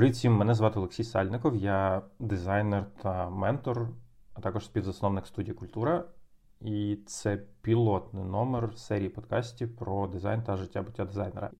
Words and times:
Привіт 0.00 0.14
всім, 0.14 0.32
мене 0.32 0.54
звати 0.54 0.78
Олексій 0.78 1.04
Сальников, 1.04 1.56
я 1.56 2.02
дизайнер 2.18 2.86
та 3.02 3.30
ментор, 3.30 3.88
а 4.34 4.40
також 4.40 4.64
співзасновник 4.64 5.26
студії 5.26 5.54
Культура. 5.54 6.04
І 6.60 6.98
це 7.06 7.42
пілотний 7.62 8.24
номер 8.24 8.78
серії 8.78 9.08
подкастів 9.08 9.76
про 9.76 10.06
дизайн 10.06 10.42
та 10.42 10.56
життя 10.56 10.82
буття 10.82 11.04
дизайнера. 11.04 11.50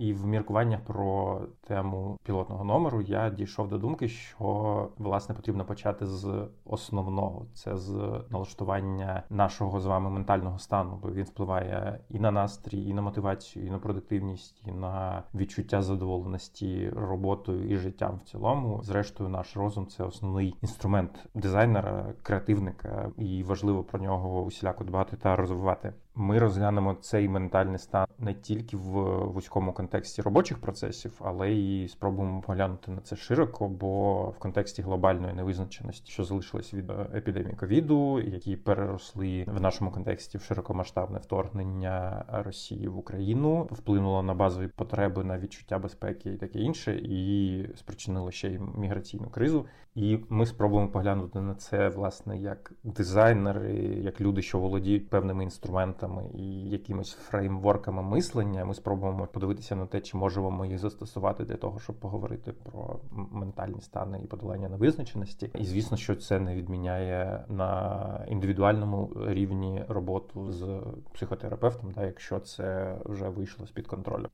І 0.00 0.12
в 0.12 0.26
міркуваннях 0.26 0.80
про 0.80 1.40
тему 1.60 2.18
пілотного 2.22 2.64
номеру 2.64 3.00
я 3.00 3.30
дійшов 3.30 3.68
до 3.68 3.78
думки, 3.78 4.08
що 4.08 4.88
власне 4.98 5.34
потрібно 5.34 5.64
почати 5.64 6.06
з 6.06 6.48
основного 6.64 7.46
це 7.54 7.76
з 7.76 8.20
налаштування 8.30 9.22
нашого 9.30 9.80
з 9.80 9.86
вами 9.86 10.10
ментального 10.10 10.58
стану, 10.58 10.98
бо 11.02 11.10
він 11.10 11.24
впливає 11.24 12.00
і 12.08 12.18
на 12.18 12.30
настрій, 12.30 12.88
і 12.88 12.94
на 12.94 13.02
мотивацію, 13.02 13.66
і 13.66 13.70
на 13.70 13.78
продуктивність, 13.78 14.62
і 14.66 14.72
на 14.72 15.22
відчуття 15.34 15.82
задоволеності 15.82 16.90
роботою 16.96 17.70
і 17.70 17.76
життям 17.76 18.16
в 18.16 18.22
цілому. 18.22 18.82
Зрештою, 18.82 19.30
наш 19.30 19.56
розум 19.56 19.86
це 19.86 20.04
основний 20.04 20.54
інструмент 20.62 21.28
дизайнера, 21.34 22.14
креативника, 22.22 23.10
і 23.16 23.42
важливо 23.42 23.84
про 23.84 24.00
нього 24.00 24.42
усіляко 24.42 24.84
дбати 24.84 25.16
та 25.16 25.36
розвивати. 25.36 25.92
Ми 26.14 26.38
розглянемо 26.38 26.94
цей 26.94 27.28
ментальний 27.28 27.78
стан 27.78 28.06
не 28.18 28.34
тільки 28.34 28.76
в 28.76 28.90
вузькому 29.26 29.72
контексті 29.72 30.22
робочих 30.22 30.58
процесів, 30.58 31.12
але 31.24 31.50
й 31.50 31.88
спробуємо 31.88 32.40
поглянути 32.40 32.90
на 32.90 33.00
це 33.00 33.16
широко, 33.16 33.68
бо 33.68 34.24
в 34.24 34.38
контексті 34.38 34.82
глобальної 34.82 35.34
невизначеності, 35.34 36.12
що 36.12 36.24
залишилось 36.24 36.74
від 36.74 36.90
епідемії 36.90 37.56
ковіду, 37.56 38.20
які 38.20 38.56
переросли 38.56 39.44
в 39.48 39.60
нашому 39.60 39.90
контексті 39.90 40.38
в 40.38 40.42
широкомасштабне 40.42 41.18
вторгнення 41.18 42.24
Росії 42.28 42.88
в 42.88 42.98
Україну, 42.98 43.68
вплинуло 43.70 44.22
на 44.22 44.34
базові 44.34 44.68
потреби 44.68 45.24
на 45.24 45.38
відчуття 45.38 45.78
безпеки 45.78 46.32
і 46.32 46.36
таке 46.36 46.58
інше, 46.58 46.96
і 46.96 47.68
спричинило 47.76 48.30
ще 48.30 48.48
й 48.48 48.60
міграційну 48.76 49.28
кризу. 49.28 49.66
І 49.94 50.18
ми 50.28 50.46
спробуємо 50.46 50.90
поглянути 50.90 51.40
на 51.40 51.54
це 51.54 51.88
власне 51.88 52.38
як 52.38 52.72
дизайнери, 52.84 53.74
як 54.02 54.20
люди, 54.20 54.42
що 54.42 54.58
володіють 54.58 55.10
певними 55.10 55.44
інструментами 55.44 56.30
і 56.34 56.70
якимись 56.70 57.12
фреймворками 57.12 58.02
мислення. 58.02 58.64
Ми 58.64 58.74
спробуємо 58.74 59.26
подивитися 59.26 59.76
на 59.76 59.86
те, 59.86 60.00
чи 60.00 60.16
можемо 60.16 60.50
ми 60.50 60.68
їх 60.68 60.78
застосувати 60.78 61.44
для 61.44 61.56
того, 61.56 61.78
щоб 61.78 61.96
поговорити 61.96 62.52
про 62.52 63.00
ментальні 63.12 63.80
стани 63.80 64.20
і 64.24 64.26
подолання 64.26 64.68
невизначеності. 64.68 65.50
І 65.54 65.64
звісно, 65.64 65.96
що 65.96 66.16
це 66.16 66.40
не 66.40 66.54
відміняє 66.54 67.44
на 67.48 68.24
індивідуальному 68.28 69.12
рівні 69.26 69.84
роботу 69.88 70.52
з 70.52 70.80
психотерапевтом, 71.12 71.92
да, 71.92 72.06
якщо 72.06 72.40
це 72.40 72.96
вже 73.04 73.28
вийшло 73.28 73.66
з 73.66 73.70
під 73.70 73.86
контролю. 73.86 74.26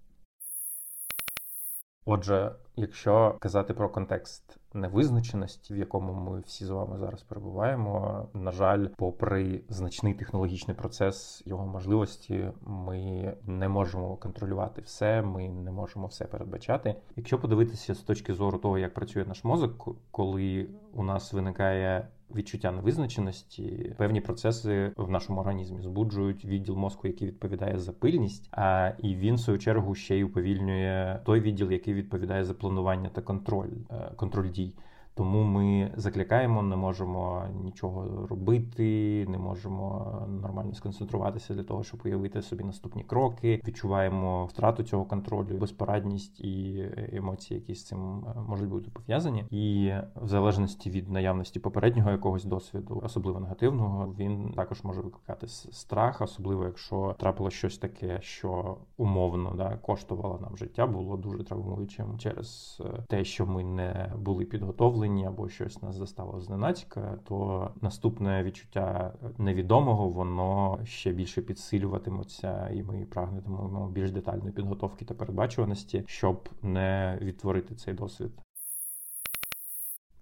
Отже, 2.09 2.53
якщо 2.77 3.37
казати 3.41 3.75
про 3.75 3.89
контекст 3.89 4.59
невизначеності, 4.75 5.75
в 5.75 5.77
якому 5.77 6.13
ми 6.13 6.41
всі 6.41 6.65
з 6.65 6.71
вами 6.71 6.99
зараз 6.99 7.23
перебуваємо, 7.23 8.27
на 8.35 8.53
жаль, 8.53 8.87
попри 8.97 9.61
значний 9.69 10.15
технологічний 10.15 10.77
процес 10.77 11.43
його 11.47 11.67
можливості, 11.67 12.51
ми 12.61 13.33
не 13.47 13.69
можемо 13.69 14.17
контролювати 14.17 14.81
все, 14.81 15.23
ми 15.23 15.49
не 15.49 15.71
можемо 15.71 16.07
все 16.07 16.25
передбачати. 16.25 16.95
Якщо 17.17 17.39
подивитися 17.39 17.95
з 17.95 17.99
точки 17.99 18.35
зору 18.35 18.59
того, 18.59 18.79
як 18.79 18.95
працює 18.95 19.25
наш 19.25 19.45
мозок, 19.45 19.89
коли 20.11 20.69
у 20.93 21.03
нас 21.03 21.33
виникає 21.33 22.09
відчуття 22.35 22.73
невизначеності, 22.73 23.95
певні 23.97 24.21
процеси 24.21 24.93
в 24.97 25.11
нашому 25.11 25.41
організмі 25.41 25.81
збуджують 25.81 26.45
відділ 26.45 26.77
мозку, 26.77 27.07
який 27.07 27.29
відповідає 27.29 27.79
за 27.79 27.93
пильність, 27.93 28.49
а 28.53 28.93
і 28.99 29.17
він 29.17 29.35
в 29.35 29.41
свою 29.41 29.59
чергу 29.59 29.95
ще 29.95 30.17
й 30.17 30.23
уповільнює 30.23 31.21
той 31.25 31.41
відділ, 31.41 31.71
який 31.73 31.95
відповідає 31.95 32.45
за 32.45 32.55
планування 32.55 33.09
та 33.09 33.21
контроль, 33.21 33.73
е, 33.91 34.11
контроль 34.17 34.51
дій. 34.51 34.73
Тому 35.17 35.43
ми 35.43 35.93
закликаємо, 35.97 36.63
не 36.63 36.77
можемо 36.77 37.43
нічого 37.63 38.27
робити, 38.27 39.27
не 39.29 39.39
можемо 39.39 40.13
нормально 40.43 40.75
сконцентруватися 40.75 41.55
для 41.55 41.63
того, 41.63 41.83
щоб 41.83 42.01
уявити 42.05 42.43
собі 42.43 42.65
наступні 42.65 43.05
кроки. 43.05 43.61
Відчуваємо 43.67 44.45
втрату 44.45 44.83
цього 44.83 45.05
контролю, 45.05 45.59
безпорадність 45.59 46.41
і 46.41 46.85
емоції, 47.13 47.61
які 47.61 47.75
з 47.75 47.85
цим 47.85 48.25
е, 48.27 48.41
можуть 48.49 48.69
бути 48.69 48.91
пов'язані. 48.91 49.45
І 49.51 49.93
в 50.17 50.29
залежності 50.29 50.91
від 50.91 51.11
наявності 51.11 51.61
попереднього 51.61 52.11
якогось 52.11 52.45
досвіду, 52.45 53.01
особливо 53.05 53.41
негативного, 53.41 54.15
він 54.19 54.53
також 54.57 54.85
може 54.85 55.01
викликати 55.01 55.49
страх, 55.49 56.21
особливо 56.21 56.65
якщо 56.65 57.15
трапило 57.19 57.51
щось 57.51 57.79
таке, 57.79 58.19
що 58.21 58.77
умовно 58.97 59.55
да 59.57 59.77
коштувало 59.77 60.39
нам 60.43 60.57
життя, 60.57 60.87
було 60.87 61.17
дуже 61.17 61.45
травмуючим 61.45 62.19
через 62.19 62.83
е, 62.85 63.05
те, 63.09 63.25
що 63.25 63.47
ми 63.47 63.65
не 63.65 64.13
були 64.19 64.45
підготовлені 64.45 65.06
підкріплені 65.07 65.27
або 65.27 65.49
щось 65.49 65.83
нас 65.83 65.97
застало 65.97 66.41
зненацька, 66.41 67.19
то 67.25 67.71
наступне 67.81 68.43
відчуття 68.43 69.13
невідомого 69.39 70.09
воно 70.09 70.79
ще 70.85 71.13
більше 71.13 71.43
підсилюватиметься, 71.43 72.71
і 72.75 72.83
ми 72.83 73.07
прагнемо 73.11 73.91
більш 73.93 74.11
детальної 74.11 74.53
підготовки 74.53 75.05
та 75.05 75.15
передбачуваності, 75.15 76.05
щоб 76.07 76.49
не 76.63 77.19
відтворити 77.23 77.75
цей 77.75 77.95
досвід. 77.95 78.46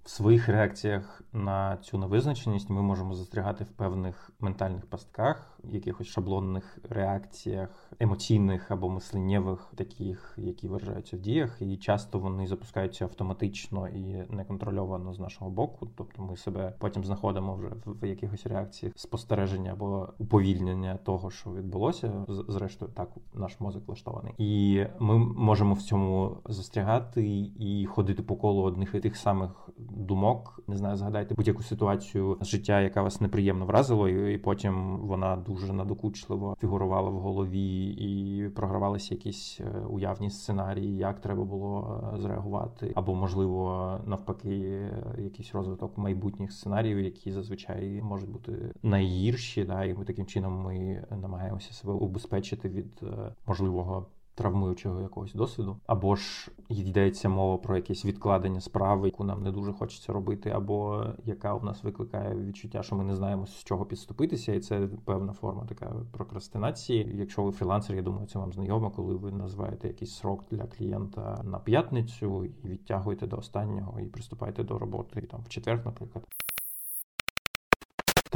В 0.05 0.11
своїх 0.11 0.49
реакціях 0.49 1.23
на 1.33 1.77
цю 1.77 1.99
невизначеність 1.99 2.71
ми 2.71 2.83
можемо 2.83 3.15
застрягати 3.15 3.65
в 3.65 3.69
певних 3.69 4.31
ментальних 4.41 4.87
пастках, 4.87 5.61
якихось 5.65 6.07
шаблонних 6.07 6.79
реакціях, 6.89 7.93
емоційних 7.99 8.71
або 8.71 8.89
мисленнєвих, 8.89 9.73
таких, 9.77 10.35
які 10.37 10.69
виражаються 10.69 11.17
в 11.17 11.21
діях, 11.21 11.57
і 11.61 11.77
часто 11.77 12.19
вони 12.19 12.47
запускаються 12.47 13.05
автоматично 13.05 13.89
і 13.89 14.27
неконтрольовано 14.31 15.15
з 15.15 15.21
нашого 15.21 15.51
боку. 15.51 15.89
Тобто 15.97 16.23
ми 16.23 16.37
себе 16.37 16.75
потім 16.79 17.05
знаходимо 17.05 17.55
вже 17.57 17.69
в 17.87 18.09
якихось 18.09 18.47
реакціях 18.47 18.93
спостереження 18.97 19.73
або 19.73 20.09
уповільнення 20.19 20.97
того, 20.97 21.31
що 21.31 21.51
відбулося. 21.51 22.25
Зрештою, 22.29 22.91
так 22.95 23.09
наш 23.35 23.61
мозок 23.61 23.87
влаштований, 23.87 24.35
і 24.39 24.85
ми 24.99 25.19
можемо 25.19 25.75
в 25.75 25.83
цьому 25.83 26.37
застрягати 26.45 27.53
і 27.59 27.87
ходити 27.87 28.23
по 28.23 28.37
колу 28.37 28.63
одних 28.63 28.95
і 28.95 29.01
тих 29.01 29.17
самих 29.17 29.71
думок. 29.97 30.61
Не 30.67 30.77
знаю, 30.77 30.97
згадайте 30.97 31.35
будь-яку 31.35 31.63
ситуацію 31.63 32.39
з 32.41 32.47
життя, 32.47 32.81
яка 32.81 33.03
вас 33.03 33.21
неприємно 33.21 33.67
вразила, 33.67 34.11
і 34.11 34.39
потім 34.39 34.99
вона 34.99 35.37
дуже 35.37 35.73
надокучливо 35.73 36.57
фігурувала 36.61 37.11
в 37.11 37.19
голові, 37.19 37.87
і 37.89 38.49
програвалися 38.49 39.15
якісь 39.15 39.61
е, 39.61 39.81
уявні 39.91 40.31
сценарії, 40.31 40.97
як 40.97 41.21
треба 41.21 41.45
було 41.45 42.01
е, 42.15 42.21
зреагувати, 42.21 42.93
або 42.95 43.15
можливо 43.15 43.91
навпаки, 44.07 44.91
якийсь 45.19 45.55
розвиток 45.55 45.99
майбутніх 45.99 46.53
сценаріїв, 46.53 47.01
які 47.01 47.33
зазвичай 47.33 48.03
можуть 48.03 48.31
бути 48.31 48.53
найгірші. 48.83 49.65
Да, 49.65 49.85
і 49.85 49.95
ми 49.95 50.05
таким 50.05 50.27
чином 50.27 50.63
ми 50.63 51.05
намагаємося 51.11 51.73
себе 51.73 51.93
убезпечити 51.93 52.69
від 52.69 53.01
е, 53.03 53.35
можливого 53.47 54.07
травмуючого 54.35 55.01
якогось 55.01 55.35
досвіду, 55.35 55.77
або 55.87 56.17
ж 56.17 56.51
йдеться 56.69 57.29
мова 57.29 57.59
про 57.59 57.77
якесь 57.77 58.05
відкладення 58.05 58.61
справи, 58.61 59.09
яку 59.09 59.25
нам 59.25 59.43
не 59.43 59.53
дуже 59.53 59.73
хочеться 59.73 60.13
робити, 60.13 60.51
або 60.51 61.05
яка 61.25 61.55
у 61.55 61.65
нас 61.65 61.85
викликає 61.85 62.35
відчуття, 62.37 62.83
що 62.83 62.97
ми 62.97 63.05
не 63.05 63.17
знаємо 63.17 63.47
з 63.47 63.65
чого 63.65 63.85
підступитися, 63.85 64.55
і 64.55 64.61
це 64.61 64.89
певна 65.05 65.33
форма 65.33 65.65
така 65.69 65.93
прокрастинації. 66.13 67.13
Якщо 67.15 67.43
ви 67.43 67.53
фрілансер, 67.53 67.97
я 67.97 68.03
думаю, 68.03 68.27
це 68.27 68.39
вам 68.39 68.53
знайомо, 68.53 68.91
коли 68.91 69.15
ви 69.15 69.33
називаєте 69.33 69.89
якийсь 69.89 70.15
срок 70.15 70.45
для 70.51 70.67
клієнта 70.67 71.41
на 71.45 71.59
п'ятницю 71.59 72.45
і 72.45 72.69
відтягуєте 72.69 73.27
до 73.27 73.37
останнього 73.37 74.01
і 74.01 74.07
приступаєте 74.07 74.65
до 74.65 74.79
роботи 74.79 75.21
там 75.21 75.41
в 75.43 75.49
четвер, 75.49 75.83
наприклад. 75.85 76.25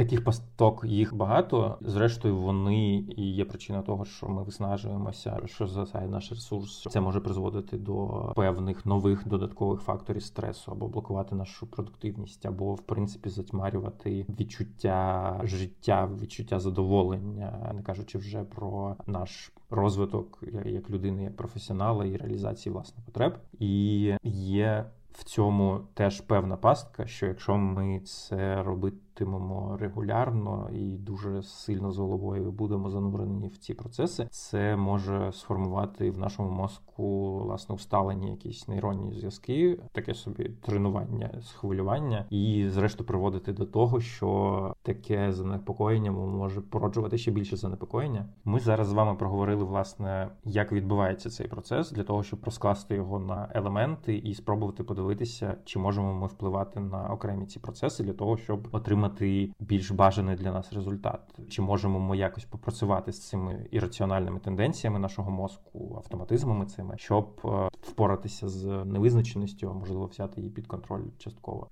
Таких 0.09 0.23
пасток 0.23 0.83
їх 0.85 1.15
багато. 1.15 1.77
Зрештою, 1.81 2.37
вони 2.37 3.05
і 3.17 3.31
є 3.31 3.45
причина 3.45 3.81
того, 3.81 4.05
що 4.05 4.27
ми 4.27 4.43
виснажуємося, 4.43 5.39
що 5.45 5.67
засає 5.67 6.07
наш 6.07 6.31
ресурс. 6.31 6.87
Це 6.89 7.01
може 7.01 7.19
призводити 7.19 7.77
до 7.77 8.33
певних 8.35 8.85
нових 8.85 9.27
додаткових 9.27 9.81
факторів 9.81 10.23
стресу, 10.23 10.71
або 10.71 10.87
блокувати 10.87 11.35
нашу 11.35 11.67
продуктивність, 11.67 12.45
або 12.45 12.73
в 12.73 12.81
принципі 12.81 13.29
затьмарювати 13.29 14.25
відчуття 14.39 15.41
життя, 15.43 16.09
відчуття 16.21 16.59
задоволення, 16.59 17.71
не 17.75 17.83
кажучи 17.83 18.17
вже 18.17 18.43
про 18.43 18.95
наш 19.07 19.51
розвиток 19.69 20.43
як 20.65 20.89
людини, 20.89 21.23
як 21.23 21.35
професіонала 21.35 22.05
і 22.05 22.17
реалізації 22.17 22.73
власних 22.73 23.05
потреб. 23.05 23.37
І 23.59 24.13
є 24.23 24.85
в 25.11 25.23
цьому 25.23 25.79
теж 25.93 26.21
певна 26.21 26.57
пастка, 26.57 27.07
що 27.07 27.25
якщо 27.25 27.57
ми 27.57 27.99
це 27.99 28.63
робити 28.63 28.97
проводитимемо 29.19 29.77
регулярно 29.77 30.69
і 30.73 30.97
дуже 30.97 31.43
сильно 31.43 31.91
з 31.91 31.97
головою 31.97 32.51
будемо 32.51 32.89
занурені 32.89 33.47
в 33.47 33.57
ці 33.57 33.73
процеси, 33.73 34.27
це 34.31 34.75
може 34.75 35.31
сформувати 35.31 36.11
в 36.11 36.17
нашому 36.17 36.49
мозку 36.49 37.39
власне 37.39 37.75
усталені 37.75 38.29
якісь 38.29 38.67
нейронні 38.67 39.13
зв'язки, 39.13 39.79
таке 39.91 40.13
собі 40.13 40.43
тренування 40.61 41.31
схвилювання, 41.41 42.25
і 42.29 42.67
зрештою 42.69 43.07
приводити 43.07 43.53
до 43.53 43.65
того, 43.65 43.99
що 43.99 44.73
таке 44.81 45.31
занепокоєння 45.31 46.11
може 46.11 46.61
породжувати 46.61 47.17
ще 47.17 47.31
більше 47.31 47.57
занепокоєння. 47.57 48.25
Ми 48.45 48.59
зараз 48.59 48.87
з 48.87 48.93
вами 48.93 49.15
проговорили 49.15 49.63
власне, 49.63 50.29
як 50.43 50.71
відбувається 50.71 51.29
цей 51.29 51.47
процес 51.47 51.91
для 51.91 52.03
того, 52.03 52.23
щоб 52.23 52.39
розкласти 52.45 52.95
його 52.95 53.19
на 53.19 53.49
елементи 53.53 54.17
і 54.17 54.33
спробувати 54.33 54.83
подивитися, 54.83 55.55
чи 55.65 55.79
можемо 55.79 56.13
ми 56.13 56.27
впливати 56.27 56.79
на 56.79 57.09
окремі 57.09 57.45
ці 57.45 57.59
процеси 57.59 58.03
для 58.03 58.13
того, 58.13 58.37
щоб 58.37 58.67
отримати 58.71 59.08
більш 59.59 59.91
бажаний 59.91 60.35
для 60.35 60.51
нас 60.51 60.73
результат, 60.73 61.19
чи 61.49 61.61
можемо 61.61 61.99
ми 61.99 62.17
якось 62.17 62.45
попрацювати 62.45 63.11
з 63.11 63.27
цими 63.27 63.67
ірраціональними 63.71 64.39
тенденціями 64.39 64.99
нашого 64.99 65.31
мозку, 65.31 65.93
автоматизмами 65.97 66.65
цими, 66.65 66.97
щоб 66.97 67.41
е, 67.45 67.69
впоратися 67.81 68.49
з 68.49 68.65
невизначеністю, 68.85 69.69
а 69.69 69.73
можливо 69.73 70.05
взяти 70.05 70.41
її 70.41 70.53
під 70.53 70.67
контроль 70.67 71.03
частково. 71.17 71.67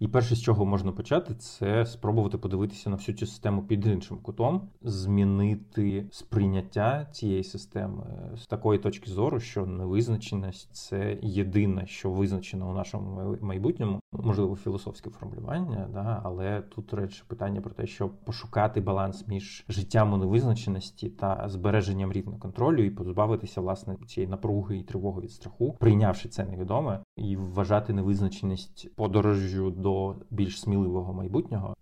І 0.00 0.08
перше, 0.08 0.34
з 0.34 0.42
чого 0.42 0.66
можна 0.66 0.92
почати, 0.92 1.34
це 1.34 1.86
спробувати 1.86 2.38
подивитися 2.38 2.90
на 2.90 2.96
всю 2.96 3.18
цю 3.18 3.26
систему 3.26 3.62
під 3.62 3.86
іншим 3.86 4.18
кутом, 4.22 4.68
змінити 4.82 6.06
сприйняття 6.10 7.06
цієї 7.12 7.44
системи 7.44 8.02
з 8.36 8.46
такої 8.46 8.78
точки 8.78 9.10
зору, 9.10 9.40
що 9.40 9.66
невизначеність 9.66 10.68
це 10.72 11.18
єдине, 11.22 11.86
що 11.86 12.10
визначено 12.10 12.70
у 12.70 12.72
нашому 12.72 13.36
майбутньому, 13.40 14.00
можливо, 14.12 14.56
філософське 14.56 15.10
формулювання, 15.10 15.88
да, 15.92 16.20
але 16.24 16.60
тут 16.60 16.94
речі 16.94 17.22
питання 17.26 17.60
про 17.60 17.70
те, 17.70 17.86
щоб 17.86 18.10
пошукати 18.24 18.80
баланс 18.80 19.28
між 19.28 19.64
життям 19.68 20.12
у 20.12 20.16
невизначеності 20.16 21.08
та 21.08 21.44
збереженням 21.48 22.12
рівня 22.12 22.38
контролю 22.38 22.84
і 22.84 22.90
позбавитися 22.90 23.60
власне 23.60 23.96
цієї 24.06 24.30
напруги 24.30 24.78
і 24.78 24.82
тривоги 24.82 25.20
від 25.20 25.32
страху, 25.32 25.76
прийнявши 25.80 26.28
це 26.28 26.44
невідоме 26.44 27.00
і 27.16 27.36
вважати 27.36 27.92
невизначеність 27.92 28.94
подорожжю 28.94 29.70
до 29.70 29.89
до 29.90 30.16
більш 30.30 30.60
сміливого 30.60 31.12
майбутнього. 31.14 31.74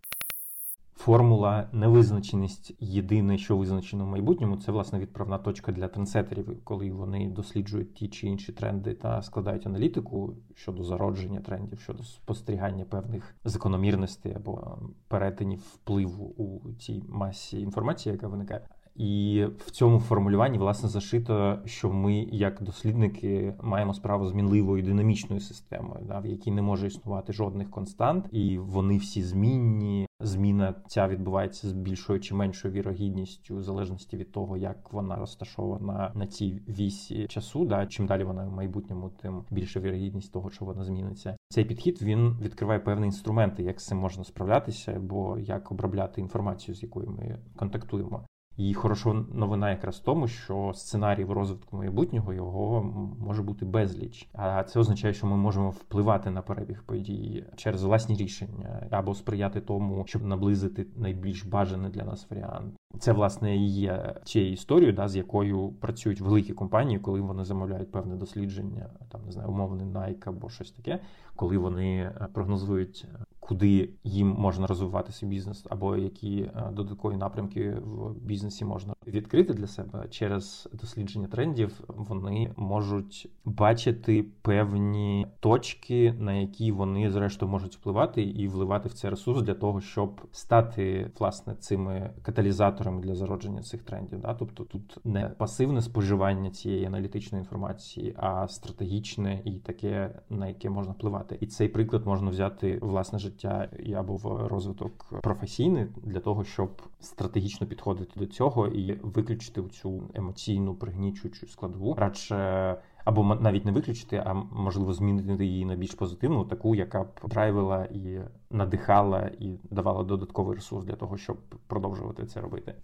Формула 0.94 1.68
невизначеність 1.72 2.74
єдине, 2.80 3.38
що 3.38 3.56
визначено 3.56 4.04
в 4.04 4.08
майбутньому, 4.08 4.56
це 4.56 4.72
власне 4.72 4.98
відправна 4.98 5.38
точка 5.38 5.72
для 5.72 5.88
трендсетерів, 5.88 6.64
коли 6.64 6.92
вони 6.92 7.28
досліджують 7.28 7.94
ті 7.94 8.08
чи 8.08 8.26
інші 8.26 8.52
тренди 8.52 8.94
та 8.94 9.22
складають 9.22 9.66
аналітику 9.66 10.36
щодо 10.54 10.84
зародження 10.84 11.40
трендів, 11.40 11.80
щодо 11.80 12.02
спостерігання 12.02 12.84
певних 12.84 13.34
закономірностей 13.44 14.34
або 14.34 14.78
перетинів 15.08 15.58
впливу 15.58 16.24
у 16.24 16.72
цій 16.72 17.02
масі 17.08 17.60
інформації, 17.60 18.12
яка 18.12 18.28
виникає. 18.28 18.68
І 18.98 19.44
в 19.58 19.70
цьому 19.70 20.00
формулюванні 20.00 20.58
власне 20.58 20.88
зашито, 20.88 21.58
що 21.64 21.90
ми, 21.90 22.14
як 22.32 22.62
дослідники, 22.62 23.54
маємо 23.62 23.94
справу 23.94 24.26
з 24.26 24.32
мінливою 24.32 24.82
динамічною 24.82 25.40
системою, 25.40 26.00
да, 26.08 26.18
в 26.18 26.26
якій 26.26 26.50
не 26.50 26.62
може 26.62 26.86
існувати 26.86 27.32
жодних 27.32 27.70
констант, 27.70 28.28
і 28.32 28.58
вони 28.58 28.98
всі 28.98 29.22
змінні. 29.22 30.08
Зміна 30.20 30.74
ця 30.86 31.08
відбувається 31.08 31.68
з 31.68 31.72
більшою 31.72 32.20
чи 32.20 32.34
меншою 32.34 32.74
вірогідністю, 32.74 33.56
в 33.56 33.62
залежності 33.62 34.16
від 34.16 34.32
того, 34.32 34.56
як 34.56 34.92
вона 34.92 35.16
розташована 35.16 36.12
на 36.14 36.26
цій 36.26 36.62
вісі 36.68 37.26
часу. 37.26 37.64
Да, 37.64 37.86
чим 37.86 38.06
далі 38.06 38.24
вона 38.24 38.44
в 38.46 38.52
майбутньому, 38.52 39.10
тим 39.22 39.44
більша 39.50 39.80
вірогідність 39.80 40.32
того, 40.32 40.50
що 40.50 40.64
вона 40.64 40.84
зміниться. 40.84 41.36
Цей 41.48 41.64
підхід 41.64 42.02
він 42.02 42.36
відкриває 42.42 42.80
певні 42.80 43.06
інструменти, 43.06 43.62
як 43.62 43.80
з 43.80 43.86
цим 43.86 43.98
можна 43.98 44.24
справлятися, 44.24 44.92
або 44.92 45.38
як 45.38 45.72
обробляти 45.72 46.20
інформацію, 46.20 46.74
з 46.74 46.82
якою 46.82 47.10
ми 47.10 47.38
контактуємо. 47.56 48.24
І 48.58 48.74
хороша 48.74 49.12
новина 49.32 49.70
якраз 49.70 49.96
в 49.96 50.02
тому, 50.02 50.28
що 50.28 50.72
сценарій 50.74 51.24
розвитку 51.24 51.76
майбутнього 51.76 52.32
його 52.32 52.82
може 53.20 53.42
бути 53.42 53.64
безліч. 53.64 54.28
А 54.32 54.64
це 54.64 54.80
означає, 54.80 55.14
що 55.14 55.26
ми 55.26 55.36
можемо 55.36 55.70
впливати 55.70 56.30
на 56.30 56.42
перебіг 56.42 56.82
подій 56.86 57.44
через 57.56 57.82
власні 57.82 58.16
рішення 58.16 58.86
або 58.90 59.14
сприяти 59.14 59.60
тому, 59.60 60.04
щоб 60.06 60.24
наблизити 60.24 60.86
найбільш 60.96 61.44
бажаний 61.44 61.90
для 61.90 62.04
нас 62.04 62.26
варіант. 62.30 62.74
Це 62.98 63.12
власне 63.12 63.56
і 63.56 63.66
є 63.66 64.14
цією 64.24 64.52
історією, 64.52 64.92
да, 64.92 65.08
з 65.08 65.16
якою 65.16 65.68
працюють 65.68 66.20
великі 66.20 66.52
компанії, 66.52 66.98
коли 66.98 67.20
вони 67.20 67.44
замовляють 67.44 67.92
певне 67.92 68.16
дослідження, 68.16 68.86
там 69.08 69.20
не 69.26 69.32
знаю, 69.32 69.48
умовний 69.48 69.86
Nike 69.86 70.22
або 70.28 70.48
щось 70.48 70.70
таке, 70.70 71.00
коли 71.36 71.58
вони 71.58 71.96
е, 71.98 72.28
прогнозують 72.32 73.06
куди 73.48 73.90
їм 74.04 74.28
можна 74.28 74.66
розвивати 74.66 75.12
свій 75.12 75.26
бізнес, 75.26 75.66
або 75.70 75.96
які 75.96 76.40
е, 76.40 76.70
додаткові 76.72 77.16
напрямки 77.16 77.70
в 77.70 78.14
бізнесі 78.14 78.64
можна 78.64 78.94
відкрити 79.06 79.54
для 79.54 79.66
себе 79.66 80.06
через 80.10 80.68
дослідження 80.72 81.26
трендів, 81.26 81.80
вони 81.88 82.52
можуть 82.56 83.30
бачити 83.44 84.24
певні 84.42 85.26
точки, 85.40 86.14
на 86.18 86.34
які 86.34 86.72
вони 86.72 87.10
зрештою 87.10 87.52
можуть 87.52 87.76
впливати 87.76 88.22
і 88.22 88.48
вливати 88.48 88.88
в 88.88 88.92
цей 88.92 89.10
ресурс 89.10 89.42
для 89.42 89.54
того, 89.54 89.80
щоб 89.80 90.20
стати 90.32 91.10
власне 91.18 91.54
цими 91.54 92.10
каталізаторами 92.22 93.00
для 93.00 93.14
зародження 93.14 93.62
цих 93.62 93.82
трендів. 93.82 94.20
Да? 94.20 94.34
Тобто 94.34 94.64
тут 94.64 94.98
не 95.04 95.28
пасивне 95.28 95.82
споживання 95.82 96.50
цієї 96.50 96.84
аналітичної 96.84 97.42
інформації, 97.42 98.14
а 98.16 98.48
стратегічне 98.48 99.42
і 99.44 99.52
таке, 99.52 100.20
на 100.30 100.48
яке 100.48 100.70
можна 100.70 100.92
впливати. 100.92 101.38
І 101.40 101.46
цей 101.46 101.68
приклад 101.68 102.06
можна 102.06 102.30
взяти 102.30 102.78
власне 102.82 103.18
життя 103.18 103.37
життя 103.38 103.68
або 103.96 104.16
в 104.16 104.48
розвиток 104.48 105.04
професійний 105.22 105.86
для 105.96 106.20
того, 106.20 106.44
щоб 106.44 106.82
стратегічно 107.00 107.66
підходити 107.66 108.20
до 108.20 108.26
цього 108.26 108.66
і 108.66 108.92
виключити 109.02 109.62
цю 109.62 110.02
емоційну 110.14 110.74
пригнічуючу 110.74 111.46
складову, 111.46 111.94
радше. 111.94 112.76
Або 113.04 113.34
навіть 113.34 113.64
не 113.64 113.72
виключити, 113.72 114.22
а 114.26 114.34
можливо 114.34 114.92
змінити 114.92 115.46
її 115.46 115.64
на 115.64 115.76
більш 115.76 115.94
позитивну, 115.94 116.44
таку, 116.44 116.74
яка 116.74 117.02
б 117.02 117.08
драйвила 117.28 117.84
і 117.84 118.20
надихала, 118.50 119.30
і 119.38 119.58
давала 119.70 120.04
додатковий 120.04 120.54
ресурс 120.54 120.84
для 120.84 120.96
того, 120.96 121.16
щоб 121.16 121.36
продовжувати 121.66 122.26
це 122.26 122.40
робити. 122.40 122.74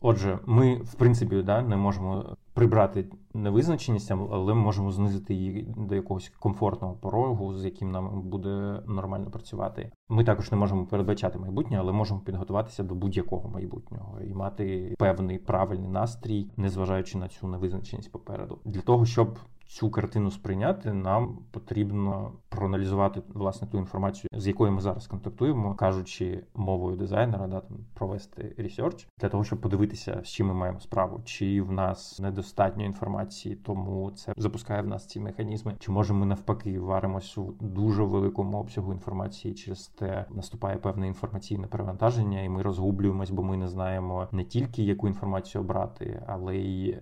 Отже, 0.00 0.38
ми 0.46 0.76
в 0.76 0.94
принципі 0.94 1.42
да, 1.42 1.62
не 1.62 1.76
можемо 1.76 2.36
прибрати 2.54 3.06
невизначеність, 3.34 4.10
але 4.10 4.54
можемо 4.54 4.90
знизити 4.90 5.34
її 5.34 5.74
до 5.76 5.94
якогось 5.94 6.28
комфортного 6.28 6.94
порогу, 6.94 7.54
з 7.54 7.64
яким 7.64 7.90
нам 7.90 8.22
буде 8.22 8.82
нормально 8.86 9.30
працювати. 9.30 9.92
Ми 10.08 10.24
також 10.24 10.52
не 10.52 10.58
можемо 10.58 10.86
передбачати 10.86 11.38
майбутнє, 11.38 11.78
але 11.80 11.92
можемо 11.92 12.20
підготуватися 12.20 12.82
до 12.82 12.94
будь-якого 12.94 13.48
майбутнього 13.48 14.20
і 14.20 14.34
мати 14.34 14.94
певний 14.98 15.38
правильний 15.38 15.88
настрій, 15.88 16.50
незважаючи 16.56 17.18
на 17.18 17.28
цю 17.28 17.48
невизначеність 17.48 18.12
попереду, 18.12 18.58
для 18.64 18.80
того, 18.80 19.06
щоб 19.06 19.38
цю 19.74 19.90
картину 19.90 20.30
сприйняти, 20.30 20.92
нам 20.92 21.38
потрібно 21.50 22.32
проаналізувати 22.48 23.22
власне 23.28 23.68
ту 23.68 23.78
інформацію, 23.78 24.28
з 24.32 24.46
якою 24.46 24.72
ми 24.72 24.80
зараз 24.80 25.06
контактуємо, 25.06 25.74
кажучи 25.74 26.44
мовою 26.54 26.96
дизайнера, 26.96 27.46
да 27.46 27.60
там 27.60 27.76
провести 27.94 28.54
ресерч 28.58 29.08
для 29.18 29.28
того, 29.28 29.44
щоб 29.44 29.60
подивитися, 29.60 30.20
з 30.24 30.28
чим 30.28 30.46
ми 30.46 30.54
маємо 30.54 30.80
справу, 30.80 31.20
чи 31.24 31.62
в 31.62 31.72
нас 31.72 32.20
недостатньо 32.20 32.84
інформації, 32.84 33.56
тому 33.56 34.10
це 34.10 34.32
запускає 34.36 34.82
в 34.82 34.86
нас 34.86 35.06
ці 35.06 35.20
механізми, 35.20 35.74
чи 35.78 35.92
може 35.92 36.14
ми 36.14 36.26
навпаки 36.26 36.80
варимось 36.80 37.38
у 37.38 37.54
дуже 37.60 38.02
великому 38.02 38.58
обсягу 38.58 38.92
інформації, 38.92 39.54
через 39.54 39.86
те 39.86 40.24
наступає 40.30 40.76
певне 40.76 41.06
інформаційне 41.06 41.66
перевантаження, 41.66 42.42
і 42.42 42.48
ми 42.48 42.62
розгублюємось, 42.62 43.30
бо 43.30 43.42
ми 43.42 43.56
не 43.56 43.68
знаємо 43.68 44.28
не 44.32 44.44
тільки 44.44 44.82
яку 44.82 45.08
інформацію 45.08 45.62
обрати, 45.62 46.22
але 46.26 46.56
й 46.56 46.90
е, 46.90 47.00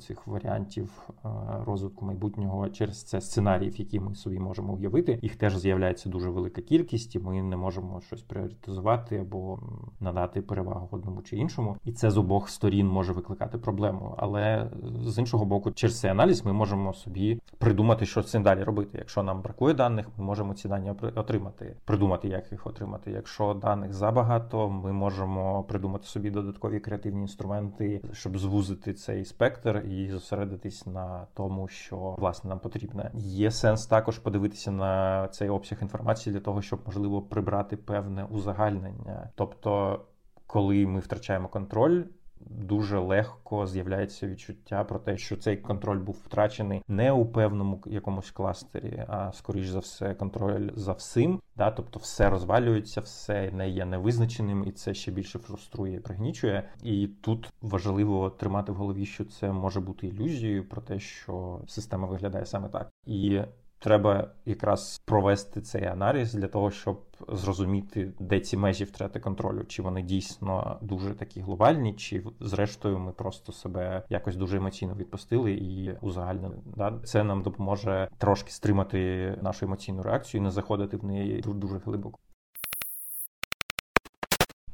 цих 0.00 0.26
варіантів 0.26 1.08
е, 1.08 1.28
розвитку 1.64 2.11
майбутнього 2.12 2.68
через 2.68 3.02
це 3.02 3.20
сценаріїв, 3.20 3.76
які 3.76 4.00
ми 4.00 4.14
собі 4.14 4.38
можемо 4.38 4.72
уявити. 4.72 5.18
Їх 5.22 5.36
теж 5.36 5.56
з'являється 5.56 6.08
дуже 6.08 6.30
велика 6.30 6.62
кількість, 6.62 7.14
і 7.14 7.18
ми 7.18 7.42
не 7.42 7.56
можемо 7.56 8.00
щось 8.00 8.22
пріоритизувати 8.22 9.16
або 9.16 9.58
надати 10.00 10.42
перевагу 10.42 10.88
одному 10.90 11.22
чи 11.22 11.36
іншому. 11.36 11.76
І 11.84 11.92
це 11.92 12.10
з 12.10 12.18
обох 12.18 12.48
сторін 12.48 12.88
може 12.88 13.12
викликати 13.12 13.58
проблему. 13.58 14.14
Але 14.18 14.70
з 15.04 15.18
іншого 15.18 15.44
боку, 15.44 15.70
через 15.70 16.00
цей 16.00 16.10
аналіз 16.10 16.44
ми 16.44 16.52
можемо 16.52 16.94
собі 16.94 17.40
придумати, 17.58 18.06
що 18.06 18.22
з 18.22 18.30
цим 18.30 18.42
далі 18.42 18.62
робити. 18.62 18.98
Якщо 18.98 19.22
нам 19.22 19.42
бракує 19.42 19.74
даних, 19.74 20.08
ми 20.18 20.24
можемо 20.24 20.54
ці 20.54 20.68
дані 20.68 20.92
отримати, 21.14 21.76
придумати, 21.84 22.28
як 22.28 22.52
їх 22.52 22.66
отримати. 22.66 23.10
Якщо 23.10 23.54
даних 23.54 23.92
забагато, 23.92 24.68
ми 24.68 24.92
можемо 24.92 25.62
придумати 25.62 26.04
собі 26.04 26.30
додаткові 26.30 26.80
креативні 26.80 27.20
інструменти, 27.20 28.00
щоб 28.12 28.38
звузити 28.38 28.94
цей 28.94 29.24
спектр 29.24 29.84
і 29.90 30.08
зосередитись 30.08 30.86
на 30.86 31.26
тому, 31.34 31.68
що 31.68 31.91
власне 31.96 32.48
нам 32.48 32.58
потрібне. 32.58 33.10
Є 33.14 33.50
сенс 33.50 33.86
також 33.86 34.18
подивитися 34.18 34.70
на 34.70 35.28
цей 35.28 35.48
обсяг 35.48 35.78
інформації 35.82 36.32
для 36.32 36.40
того, 36.40 36.62
щоб 36.62 36.80
можливо 36.86 37.22
прибрати 37.22 37.76
певне 37.76 38.24
узагальнення. 38.24 39.30
Тобто, 39.34 40.00
коли 40.46 40.86
ми 40.86 41.00
втрачаємо 41.00 41.48
контроль 41.48 42.04
дуже 42.50 42.98
легко 42.98 43.66
з'являється 43.66 44.26
відчуття 44.26 44.84
про 44.84 44.98
те, 44.98 45.16
що 45.16 45.36
цей 45.36 45.56
контроль 45.56 45.98
був 45.98 46.16
втрачений 46.24 46.82
не 46.88 47.12
у 47.12 47.26
певному 47.26 47.82
якомусь 47.86 48.30
кластері, 48.30 49.04
а 49.08 49.32
скоріш 49.32 49.68
за 49.68 49.78
все, 49.78 50.14
контроль 50.14 50.70
за 50.74 50.92
всім. 50.92 51.40
Да, 51.56 51.70
тобто 51.70 51.98
все 51.98 52.30
розвалюється, 52.30 53.00
все 53.00 53.50
не 53.50 53.68
є 53.68 53.84
невизначеним, 53.84 54.64
і 54.66 54.72
це 54.72 54.94
ще 54.94 55.10
більше 55.10 55.38
фруструє, 55.38 55.94
і 55.94 56.00
пригнічує. 56.00 56.68
І 56.82 57.06
тут 57.06 57.52
важливо 57.62 58.30
тримати 58.30 58.72
в 58.72 58.74
голові, 58.74 59.06
що 59.06 59.24
це 59.24 59.52
може 59.52 59.80
бути 59.80 60.06
ілюзією 60.06 60.68
про 60.68 60.82
те, 60.82 60.98
що 60.98 61.60
система 61.66 62.08
виглядає 62.08 62.46
саме 62.46 62.68
так. 62.68 62.90
І 63.06 63.40
Треба 63.82 64.30
якраз 64.46 65.02
провести 65.04 65.60
цей 65.60 65.84
аналіз 65.84 66.34
для 66.34 66.48
того, 66.48 66.70
щоб 66.70 67.00
зрозуміти, 67.28 68.12
де 68.20 68.40
ці 68.40 68.56
межі 68.56 68.84
втрати 68.84 69.20
контролю, 69.20 69.64
чи 69.64 69.82
вони 69.82 70.02
дійсно 70.02 70.78
дуже 70.82 71.14
такі 71.14 71.40
глобальні, 71.40 71.94
чи 71.94 72.24
зрештою 72.40 72.98
ми 72.98 73.12
просто 73.12 73.52
себе 73.52 74.02
якось 74.08 74.36
дуже 74.36 74.56
емоційно 74.56 74.94
відпустили 74.94 75.52
і 75.52 75.96
узагальнили. 76.00 76.56
Да? 76.76 77.00
Це 77.04 77.24
нам 77.24 77.42
допоможе 77.42 78.08
трошки 78.18 78.50
стримати 78.50 78.98
нашу 79.42 79.66
емоційну 79.66 80.02
реакцію 80.02 80.40
і 80.40 80.44
не 80.44 80.50
заходити 80.50 80.96
в 80.96 81.04
неї 81.04 81.40
дуже 81.46 81.78
глибоко. 81.78 82.18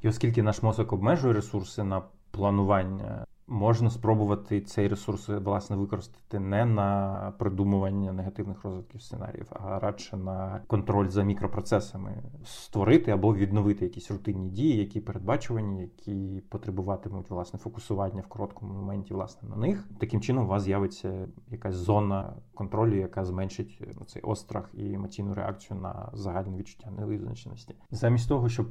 І 0.03 0.09
оскільки 0.09 0.43
наш 0.43 0.63
мозок 0.63 0.93
обмежує 0.93 1.35
ресурси 1.35 1.85
на 1.85 2.03
планування 2.31 3.25
можна 3.49 3.91
спробувати 3.91 4.61
цей 4.61 4.89
ресурс 4.89 5.29
власне 5.29 5.77
використати 5.77 6.39
не 6.39 6.65
на 6.65 7.33
придумування 7.39 8.13
негативних 8.13 8.65
розвитків 8.65 9.03
сценаріїв, 9.03 9.47
а 9.51 9.79
радше 9.79 10.17
на 10.17 10.61
контроль 10.67 11.09
за 11.09 11.23
мікропроцесами, 11.23 12.23
створити 12.45 13.11
або 13.11 13.35
відновити 13.35 13.85
якісь 13.85 14.11
рутинні 14.11 14.49
дії, 14.49 14.77
які 14.77 15.01
передбачувані, 15.01 15.81
які 15.81 16.43
потребуватимуть 16.49 17.31
власне 17.31 17.59
фокусування 17.59 18.23
в 18.23 18.27
короткому 18.27 18.75
моменті 18.75 19.15
власне 19.15 19.49
на 19.49 19.57
них. 19.57 19.89
Таким 19.99 20.21
чином 20.21 20.45
у 20.45 20.49
вас 20.49 20.63
з'явиться 20.63 21.29
якась 21.49 21.75
зона 21.75 22.33
контролю, 22.55 22.97
яка 22.97 23.25
зменшить 23.25 23.83
цей 24.07 24.23
острах 24.23 24.71
і 24.75 24.93
емоційну 24.93 25.35
реакцію 25.35 25.81
на 25.81 26.11
загальне 26.13 26.57
відчуття 26.57 26.91
невизначеності. 26.91 27.75
Замість 27.91 28.29
того, 28.29 28.49
щоб 28.49 28.67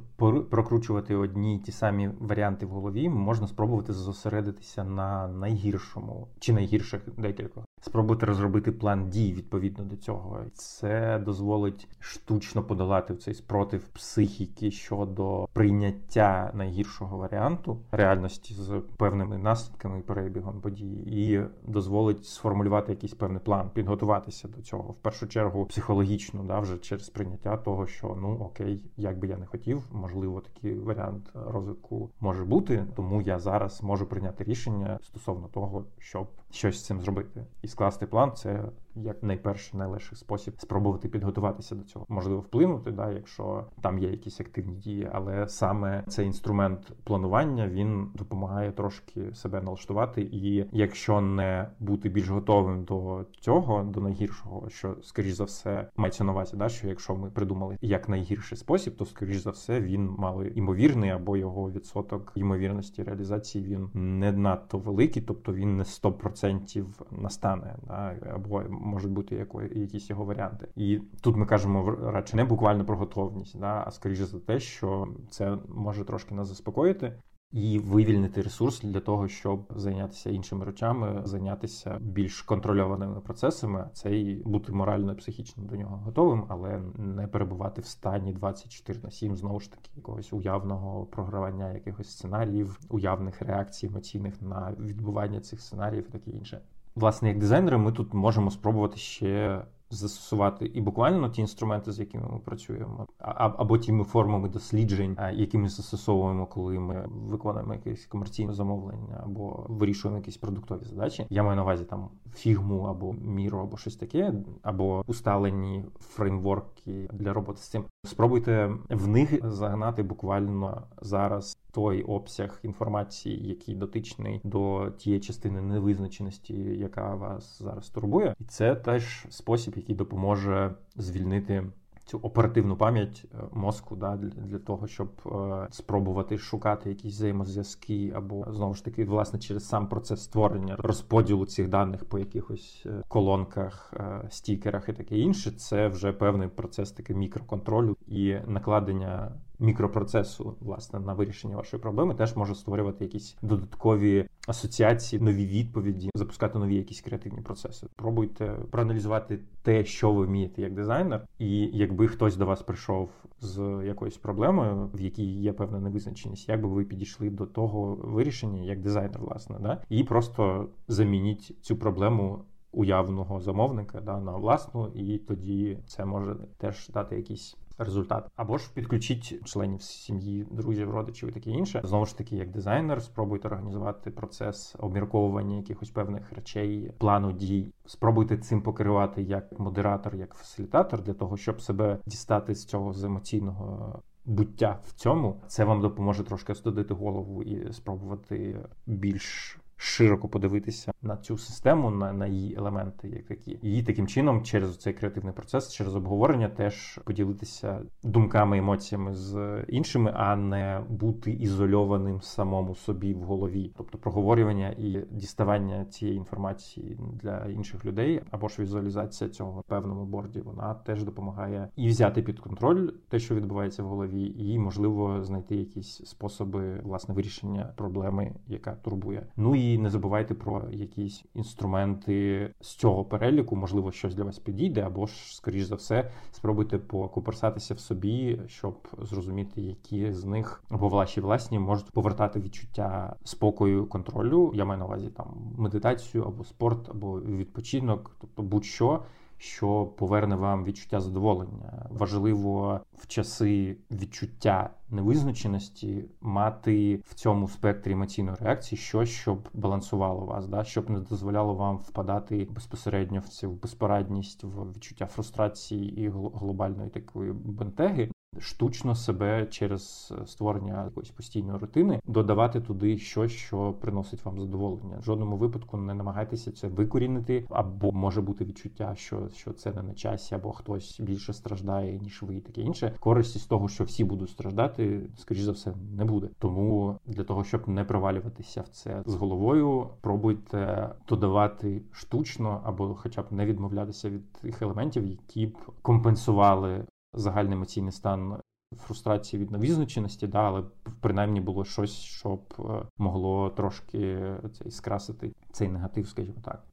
прокручувати 0.50 1.16
одні 1.16 1.56
й 1.56 1.58
ті 1.58 1.72
самі 1.72 2.10
варіанти 2.20 2.66
в 2.66 2.68
голові, 2.68 3.08
можна 3.08 3.46
спробувати 3.46 3.92
зосередитися 3.92 4.67
зупинитися 4.68 4.84
на 4.84 5.28
найгіршому 5.28 6.28
чи 6.40 6.52
найгірших 6.52 7.00
декількох. 7.16 7.67
Спробувати 7.80 8.26
розробити 8.26 8.72
план 8.72 9.10
дій 9.10 9.32
відповідно 9.32 9.84
до 9.84 9.96
цього. 9.96 10.40
Це 10.54 11.18
дозволить 11.18 11.88
штучно 12.00 12.62
подолати 12.62 13.16
цей 13.16 13.34
спротив 13.34 13.88
психіки 13.88 14.70
щодо 14.70 15.48
прийняття 15.52 16.50
найгіршого 16.54 17.16
варіанту 17.16 17.78
реальності 17.90 18.54
з 18.54 18.82
певними 18.96 19.38
наслідками 19.38 19.98
і 19.98 20.02
перебігом 20.02 20.60
події, 20.60 21.32
і 21.32 21.42
дозволить 21.70 22.26
сформулювати 22.26 22.92
якийсь 22.92 23.14
певний 23.14 23.40
план, 23.40 23.70
підготуватися 23.74 24.48
до 24.48 24.62
цього 24.62 24.92
в 24.92 24.96
першу 24.96 25.26
чергу 25.26 25.66
психологічно, 25.66 26.44
да, 26.44 26.60
вже 26.60 26.78
через 26.78 27.08
прийняття 27.08 27.56
того, 27.56 27.86
що 27.86 28.16
ну 28.20 28.38
окей, 28.40 28.84
як 28.96 29.18
би 29.18 29.28
я 29.28 29.36
не 29.36 29.46
хотів, 29.46 29.82
можливо, 29.92 30.40
такий 30.40 30.78
варіант 30.78 31.30
розвитку 31.34 32.10
може 32.20 32.44
бути, 32.44 32.86
тому 32.96 33.22
я 33.22 33.38
зараз 33.38 33.82
можу 33.82 34.06
прийняти 34.06 34.44
рішення 34.44 34.98
стосовно 35.02 35.48
того, 35.48 35.84
щоб 35.98 36.28
щось 36.50 36.78
з 36.78 36.84
цим 36.84 37.00
зробити, 37.00 37.44
і 37.68 37.70
скласти 37.70 38.06
план 38.06 38.32
це 38.32 38.64
як 39.02 39.22
найперший 39.22 39.78
найлегший 39.78 40.18
спосіб 40.18 40.54
спробувати 40.58 41.08
підготуватися 41.08 41.74
до 41.74 41.84
цього. 41.84 42.06
Можливо, 42.08 42.40
вплинути, 42.40 42.90
да, 42.90 43.10
якщо 43.10 43.64
там 43.80 43.98
є 43.98 44.10
якісь 44.10 44.40
активні 44.40 44.76
дії, 44.76 45.10
але 45.12 45.48
саме 45.48 46.04
цей 46.08 46.26
інструмент 46.26 46.92
планування 47.04 47.68
він 47.68 48.10
допомагає 48.14 48.72
трошки 48.72 49.34
себе 49.34 49.60
налаштувати. 49.60 50.22
І 50.22 50.68
якщо 50.72 51.20
не 51.20 51.70
бути 51.80 52.08
більш 52.08 52.28
готовим 52.28 52.84
до 52.84 53.24
цього, 53.40 53.82
до 53.82 54.00
найгіршого, 54.00 54.68
що 54.68 54.96
скоріш 55.02 55.32
за 55.32 55.44
все 55.44 55.88
мається 55.96 56.24
на 56.24 56.32
увазі, 56.32 56.56
да, 56.56 56.68
що 56.68 56.88
якщо 56.88 57.16
ми 57.16 57.30
придумали 57.30 57.78
як 57.80 58.08
найгірший 58.08 58.58
спосіб, 58.58 58.96
то 58.96 59.04
скоріш 59.04 59.36
за 59.36 59.50
все 59.50 59.80
він 59.80 60.10
мали 60.18 60.52
імовірний 60.54 61.10
або 61.10 61.36
його 61.36 61.70
відсоток 61.70 62.32
ймовірності 62.34 63.02
реалізації 63.02 63.64
він 63.64 63.90
не 64.18 64.32
надто 64.32 64.78
великий, 64.78 65.22
тобто 65.22 65.52
він 65.52 65.76
не 65.76 65.82
100% 65.82 66.84
настане, 67.10 67.76
да, 67.86 68.16
або 68.34 68.62
можуть 68.88 69.12
бути 69.12 69.46
якісь 69.74 70.10
його 70.10 70.24
варіанти. 70.24 70.68
І 70.76 71.00
тут 71.20 71.36
ми 71.36 71.46
кажемо 71.46 71.90
радше 71.90 72.36
не 72.36 72.44
буквально 72.44 72.84
про 72.84 72.96
готовність, 72.96 73.58
да, 73.58 73.84
а 73.86 73.90
скоріше 73.90 74.26
за 74.26 74.40
те, 74.40 74.60
що 74.60 75.08
це 75.30 75.58
може 75.68 76.04
трошки 76.04 76.34
нас 76.34 76.48
заспокоїти. 76.48 77.12
І 77.52 77.78
вивільнити 77.78 78.42
ресурс 78.42 78.80
для 78.80 79.00
того, 79.00 79.28
щоб 79.28 79.72
зайнятися 79.76 80.30
іншими 80.30 80.64
речами, 80.64 81.20
зайнятися 81.24 81.98
більш 82.00 82.42
контрольованими 82.42 83.20
процесами, 83.20 83.90
це 83.92 84.16
і 84.16 84.42
бути 84.44 84.72
морально 84.72 85.12
і 85.12 85.16
психічно 85.16 85.64
до 85.64 85.76
нього 85.76 85.96
готовим, 85.96 86.44
але 86.48 86.82
не 86.96 87.26
перебувати 87.26 87.80
в 87.80 87.86
стані 87.86 88.32
24 88.32 89.00
на 89.02 89.10
7, 89.10 89.36
знову 89.36 89.60
ж 89.60 89.70
таки, 89.70 89.90
якогось 89.96 90.32
уявного 90.32 91.06
програвання 91.06 91.72
якихось 91.72 92.10
сценаріїв, 92.10 92.80
уявних 92.88 93.42
реакцій 93.42 93.86
емоційних 93.86 94.42
на 94.42 94.74
відбування 94.78 95.40
цих 95.40 95.60
сценаріїв 95.60 96.06
і 96.08 96.12
таке 96.12 96.30
інше 96.30 96.60
власне, 96.98 97.28
як 97.28 97.38
дизайнери, 97.38 97.78
ми 97.78 97.92
тут 97.92 98.14
можемо 98.14 98.50
спробувати 98.50 98.96
ще 98.96 99.62
застосувати 99.90 100.66
і 100.66 100.80
буквально 100.80 101.28
ті 101.28 101.40
інструменти, 101.40 101.92
з 101.92 102.00
якими 102.00 102.28
ми 102.32 102.38
працюємо, 102.38 103.06
або 103.18 103.78
тими 103.78 104.04
формами 104.04 104.48
досліджень, 104.48 105.16
які 105.32 105.58
ми 105.58 105.68
застосовуємо, 105.68 106.46
коли 106.46 106.78
ми 106.78 107.08
виконуємо 107.10 107.74
якесь 107.74 108.06
комерційне 108.06 108.52
замовлення, 108.52 109.20
або 109.24 109.66
вирішуємо 109.68 110.18
якісь 110.18 110.36
продуктові 110.36 110.84
задачі. 110.84 111.26
Я 111.30 111.42
маю 111.42 111.56
на 111.56 111.62
увазі 111.62 111.84
там 111.84 112.08
фігму 112.34 112.82
або 112.82 113.12
міру, 113.12 113.58
або 113.58 113.76
щось 113.76 113.96
таке, 113.96 114.32
або 114.62 115.04
усталені 115.06 115.84
фреймворки 116.00 117.08
для 117.12 117.32
роботи 117.32 117.58
з 117.58 117.68
цим. 117.68 117.84
Спробуйте 118.04 118.70
в 118.90 119.08
них 119.08 119.50
загнати 119.50 120.02
буквально 120.02 120.82
зараз 121.02 121.56
той 121.72 122.02
обсяг 122.02 122.60
інформації, 122.62 123.48
який 123.48 123.74
дотичний 123.74 124.40
до 124.44 124.90
тієї 124.90 125.20
частини 125.20 125.60
невизначеності, 125.60 126.54
яка 126.54 127.14
вас 127.14 127.62
зараз 127.62 127.88
турбує, 127.88 128.34
і 128.40 128.44
це 128.44 128.74
теж 128.74 129.26
спосіб, 129.28 129.74
який 129.76 129.94
допоможе 129.94 130.74
звільнити. 130.96 131.64
Цю 132.08 132.18
оперативну 132.18 132.76
пам'ять 132.76 133.24
е, 133.34 133.38
мозку 133.52 133.96
да, 133.96 134.16
для 134.16 134.28
для 134.28 134.58
того, 134.58 134.86
щоб 134.86 135.08
е, 135.26 135.66
спробувати 135.70 136.38
шукати 136.38 136.88
якісь 136.88 137.14
взаємозв'язки, 137.14 138.12
або 138.16 138.46
знову 138.50 138.74
ж 138.74 138.84
таки, 138.84 139.04
власне, 139.04 139.38
через 139.38 139.68
сам 139.68 139.88
процес 139.88 140.24
створення 140.24 140.76
розподілу 140.78 141.46
цих 141.46 141.68
даних 141.68 142.04
по 142.04 142.18
якихось 142.18 142.82
е, 142.86 143.02
колонках, 143.08 143.94
е, 143.96 144.28
стікерах 144.30 144.88
і 144.88 144.92
таке 144.92 145.18
інше, 145.18 145.50
це 145.50 145.88
вже 145.88 146.12
певний 146.12 146.48
процес 146.48 146.92
таки 146.92 147.14
мікроконтролю 147.14 147.96
і 148.06 148.36
накладення 148.46 149.32
мікропроцесу 149.58 150.56
власне 150.60 151.00
на 151.00 151.14
вирішення 151.14 151.56
вашої 151.56 151.82
проблеми 151.82 152.14
теж 152.14 152.36
може 152.36 152.54
створювати 152.54 153.04
якісь 153.04 153.36
додаткові 153.42 154.26
асоціації, 154.46 155.22
нові 155.22 155.46
відповіді, 155.46 156.10
запускати 156.14 156.58
нові 156.58 156.76
якісь 156.76 157.00
креативні 157.00 157.40
процеси. 157.40 157.86
Пробуйте 157.96 158.56
проаналізувати 158.70 159.38
те, 159.62 159.84
що 159.84 160.12
ви 160.12 160.26
вмієте 160.26 160.62
як 160.62 160.74
дизайнер, 160.74 161.26
і 161.38 161.70
якби 161.72 162.08
хтось 162.08 162.36
до 162.36 162.46
вас 162.46 162.62
прийшов 162.62 163.10
з 163.40 163.82
якоюсь 163.86 164.16
проблемою, 164.16 164.90
в 164.94 165.00
якій 165.00 165.40
є 165.40 165.52
певна 165.52 165.80
невизначеність, 165.80 166.48
як 166.48 166.62
би 166.62 166.68
ви 166.68 166.84
підійшли 166.84 167.30
до 167.30 167.46
того 167.46 167.94
вирішення 167.94 168.62
як 168.62 168.80
дизайнер, 168.80 169.20
власне, 169.20 169.56
да 169.60 169.82
і 169.88 170.04
просто 170.04 170.68
замініть 170.88 171.56
цю 171.60 171.76
проблему. 171.76 172.44
Уявного 172.72 173.40
замовника 173.40 174.00
да 174.00 174.20
на 174.20 174.36
власну, 174.36 174.88
і 174.94 175.18
тоді 175.18 175.78
це 175.86 176.04
може 176.04 176.36
теж 176.58 176.88
дати 176.88 177.16
якісь 177.16 177.56
результат. 177.78 178.28
Або 178.36 178.58
ж 178.58 178.70
підключіть 178.74 179.44
членів 179.44 179.82
сім'ї, 179.82 180.46
друзів, 180.50 180.90
родичів 180.90 181.28
і 181.28 181.32
таке 181.32 181.50
інше. 181.50 181.80
Знову 181.84 182.06
ж 182.06 182.18
таки, 182.18 182.36
як 182.36 182.50
дизайнер, 182.50 183.02
спробуйте 183.02 183.48
організувати 183.48 184.10
процес 184.10 184.76
обмірковування 184.78 185.56
якихось 185.56 185.90
певних 185.90 186.32
речей, 186.32 186.92
плану 186.98 187.32
дій. 187.32 187.72
Спробуйте 187.86 188.38
цим 188.38 188.62
покерувати 188.62 189.22
як 189.22 189.58
модератор, 189.58 190.16
як 190.16 190.34
фасилітатор, 190.34 191.02
для 191.02 191.14
того, 191.14 191.36
щоб 191.36 191.60
себе 191.60 191.98
дістати 192.06 192.54
з 192.54 192.64
цього 192.64 192.92
з 192.92 193.04
емоційного. 193.04 194.02
Буття 194.24 194.78
в 194.84 194.92
цьому 194.92 195.40
це 195.46 195.64
вам 195.64 195.80
допоможе 195.80 196.24
трошки 196.24 196.52
остудити 196.52 196.94
голову 196.94 197.42
і 197.42 197.72
спробувати 197.72 198.60
більш 198.86 199.58
широко 199.80 200.28
подивитися 200.28 200.92
на 201.02 201.16
цю 201.16 201.38
систему, 201.38 201.90
на 201.90 202.12
на 202.12 202.26
її 202.26 202.54
елементи, 202.54 203.08
як 203.08 203.26
такі, 203.26 203.50
і 203.62 203.82
таким 203.82 204.06
чином, 204.06 204.42
через 204.42 204.76
цей 204.76 204.92
креативний 204.92 205.32
процес, 205.32 205.72
через 205.72 205.96
обговорення, 205.96 206.48
теж 206.48 207.00
поділитися 207.04 207.80
думками, 208.02 208.58
емоціями 208.58 209.14
з 209.14 209.64
іншими, 209.68 210.12
а 210.16 210.36
не 210.36 210.80
бути 210.88 211.32
ізольованим 211.32 212.20
самому 212.20 212.74
собі 212.74 213.14
в 213.14 213.22
голові, 213.22 213.72
тобто 213.76 213.98
проговорювання 213.98 214.68
і 214.78 215.04
діставання 215.10 215.84
цієї 215.84 216.16
інформації 216.16 216.98
для 217.22 217.46
інших 217.46 217.84
людей, 217.84 218.22
або 218.30 218.48
ж 218.48 218.62
візуалізація 218.62 219.30
цього 219.30 219.62
певному 219.68 220.04
борді, 220.04 220.40
вона 220.40 220.74
теж 220.74 221.04
допомагає 221.04 221.68
і 221.76 221.88
взяти 221.88 222.22
під 222.22 222.40
контроль 222.40 222.90
те, 223.08 223.18
що 223.18 223.34
відбувається 223.34 223.82
в 223.82 223.86
голові, 223.86 224.34
і 224.38 224.58
можливо 224.58 225.24
знайти 225.24 225.56
якісь 225.56 226.02
способи 226.04 226.80
власне 226.82 227.14
вирішення 227.14 227.72
проблеми, 227.76 228.34
яка 228.46 228.74
турбує. 228.74 229.26
Ну 229.36 229.54
і 229.54 229.67
не 229.76 229.90
забувайте 229.90 230.34
про 230.34 230.62
якісь 230.70 231.24
інструменти 231.34 232.50
з 232.60 232.74
цього 232.74 233.04
переліку, 233.04 233.56
можливо, 233.56 233.92
щось 233.92 234.14
для 234.14 234.24
вас 234.24 234.38
підійде, 234.38 234.82
або 234.82 235.06
ж, 235.06 235.36
скоріш 235.36 235.64
за 235.64 235.74
все, 235.74 236.10
спробуйте 236.30 236.78
покуперсатися 236.78 237.74
в 237.74 237.80
собі, 237.80 238.40
щоб 238.46 238.88
зрозуміти, 239.02 239.60
які 239.60 240.12
з 240.12 240.24
них 240.24 240.62
або 240.70 240.88
ваші 240.88 241.20
власні 241.20 241.58
можуть 241.58 241.90
повертати 241.90 242.40
відчуття 242.40 243.16
спокою, 243.24 243.86
контролю. 243.86 244.52
Я 244.54 244.64
маю 244.64 244.78
на 244.78 244.86
увазі 244.86 245.08
там 245.08 245.54
медитацію 245.58 246.24
або 246.24 246.44
спорт, 246.44 246.88
або 246.90 247.20
відпочинок, 247.20 248.16
тобто 248.20 248.42
будь-що 248.42 249.02
що 249.38 249.86
поверне 249.86 250.36
вам 250.36 250.64
відчуття 250.64 251.00
задоволення. 251.00 251.86
Важливо 251.90 252.80
в 252.96 253.06
часи 253.06 253.76
відчуття 253.90 254.70
невизначеності 254.90 256.04
мати 256.20 257.02
в 257.04 257.14
цьому 257.14 257.48
спектрі 257.48 257.92
емоційної 257.92 258.36
реакції 258.40 258.78
щось, 258.78 259.08
щоб 259.08 259.48
балансувало 259.54 260.26
вас, 260.26 260.46
да 260.46 260.64
щоб 260.64 260.90
не 260.90 261.00
дозволяло 261.00 261.54
вам 261.54 261.76
впадати 261.76 262.48
безпосередньо 262.50 263.20
в 263.20 263.28
цю 263.28 263.50
безпорадність, 263.50 264.44
в 264.44 264.72
відчуття 264.72 265.06
фрустрації 265.06 266.00
і 266.00 266.08
глобальної 266.08 266.90
такої 266.90 267.32
бентеги 267.32 268.10
штучно 268.40 268.94
себе 268.94 269.46
через 269.46 270.14
е, 270.22 270.26
створення 270.26 270.84
якоїсь 270.84 271.10
постійної 271.10 271.58
рутини 271.58 272.00
додавати 272.06 272.60
туди 272.60 272.98
щось, 272.98 273.32
що 273.32 273.74
приносить 273.80 274.24
вам 274.24 274.40
задоволення. 274.40 274.98
В 274.98 275.04
жодному 275.04 275.36
випадку 275.36 275.76
не 275.76 275.94
намагайтеся 275.94 276.52
це 276.52 276.68
викорінити, 276.68 277.46
або 277.50 277.92
може 277.92 278.20
бути 278.20 278.44
відчуття, 278.44 278.94
що 278.96 279.28
що 279.28 279.52
це 279.52 279.72
не 279.72 279.82
на 279.82 279.94
часі, 279.94 280.34
або 280.34 280.52
хтось 280.52 281.00
більше 281.00 281.32
страждає 281.32 281.98
ніж 281.98 282.22
ви, 282.22 282.36
і 282.36 282.40
таке 282.40 282.60
інше. 282.60 282.94
Користі 283.00 283.38
з 283.38 283.46
того, 283.46 283.68
що 283.68 283.84
всі 283.84 284.04
будуть 284.04 284.30
страждати, 284.30 285.10
скоріш 285.16 285.42
за 285.42 285.52
все, 285.52 285.74
не 285.96 286.04
буде. 286.04 286.28
Тому 286.38 286.98
для 287.06 287.24
того, 287.24 287.44
щоб 287.44 287.68
не 287.68 287.84
провалюватися 287.84 288.60
в 288.60 288.68
це 288.68 289.02
з 289.06 289.14
головою, 289.14 289.88
пробуйте 290.00 290.88
додавати 291.08 291.82
штучно 291.92 292.60
або, 292.64 292.94
хоча 292.94 293.22
б 293.22 293.26
не 293.30 293.46
відмовлятися 293.46 294.10
від 294.10 294.32
тих 294.32 294.62
елементів, 294.62 295.06
які 295.06 295.46
б 295.46 295.56
компенсували 295.82 296.84
загальний 297.18 297.52
емоційний 297.52 297.92
стан 297.92 298.40
фрустрації 298.76 299.42
від 299.42 299.50
невизначеності, 299.50 300.26
да, 300.26 300.38
але 300.38 300.64
принаймні 301.00 301.40
було 301.40 301.64
щось, 301.64 301.94
щоб 301.94 302.54
е, 302.58 302.62
могло 302.98 303.50
трошки 303.50 304.20
цей 304.58 304.70
скрасити 304.70 305.32
цей 305.52 305.68
негатив, 305.68 306.08
скажімо 306.08 306.38
так. 306.44 306.64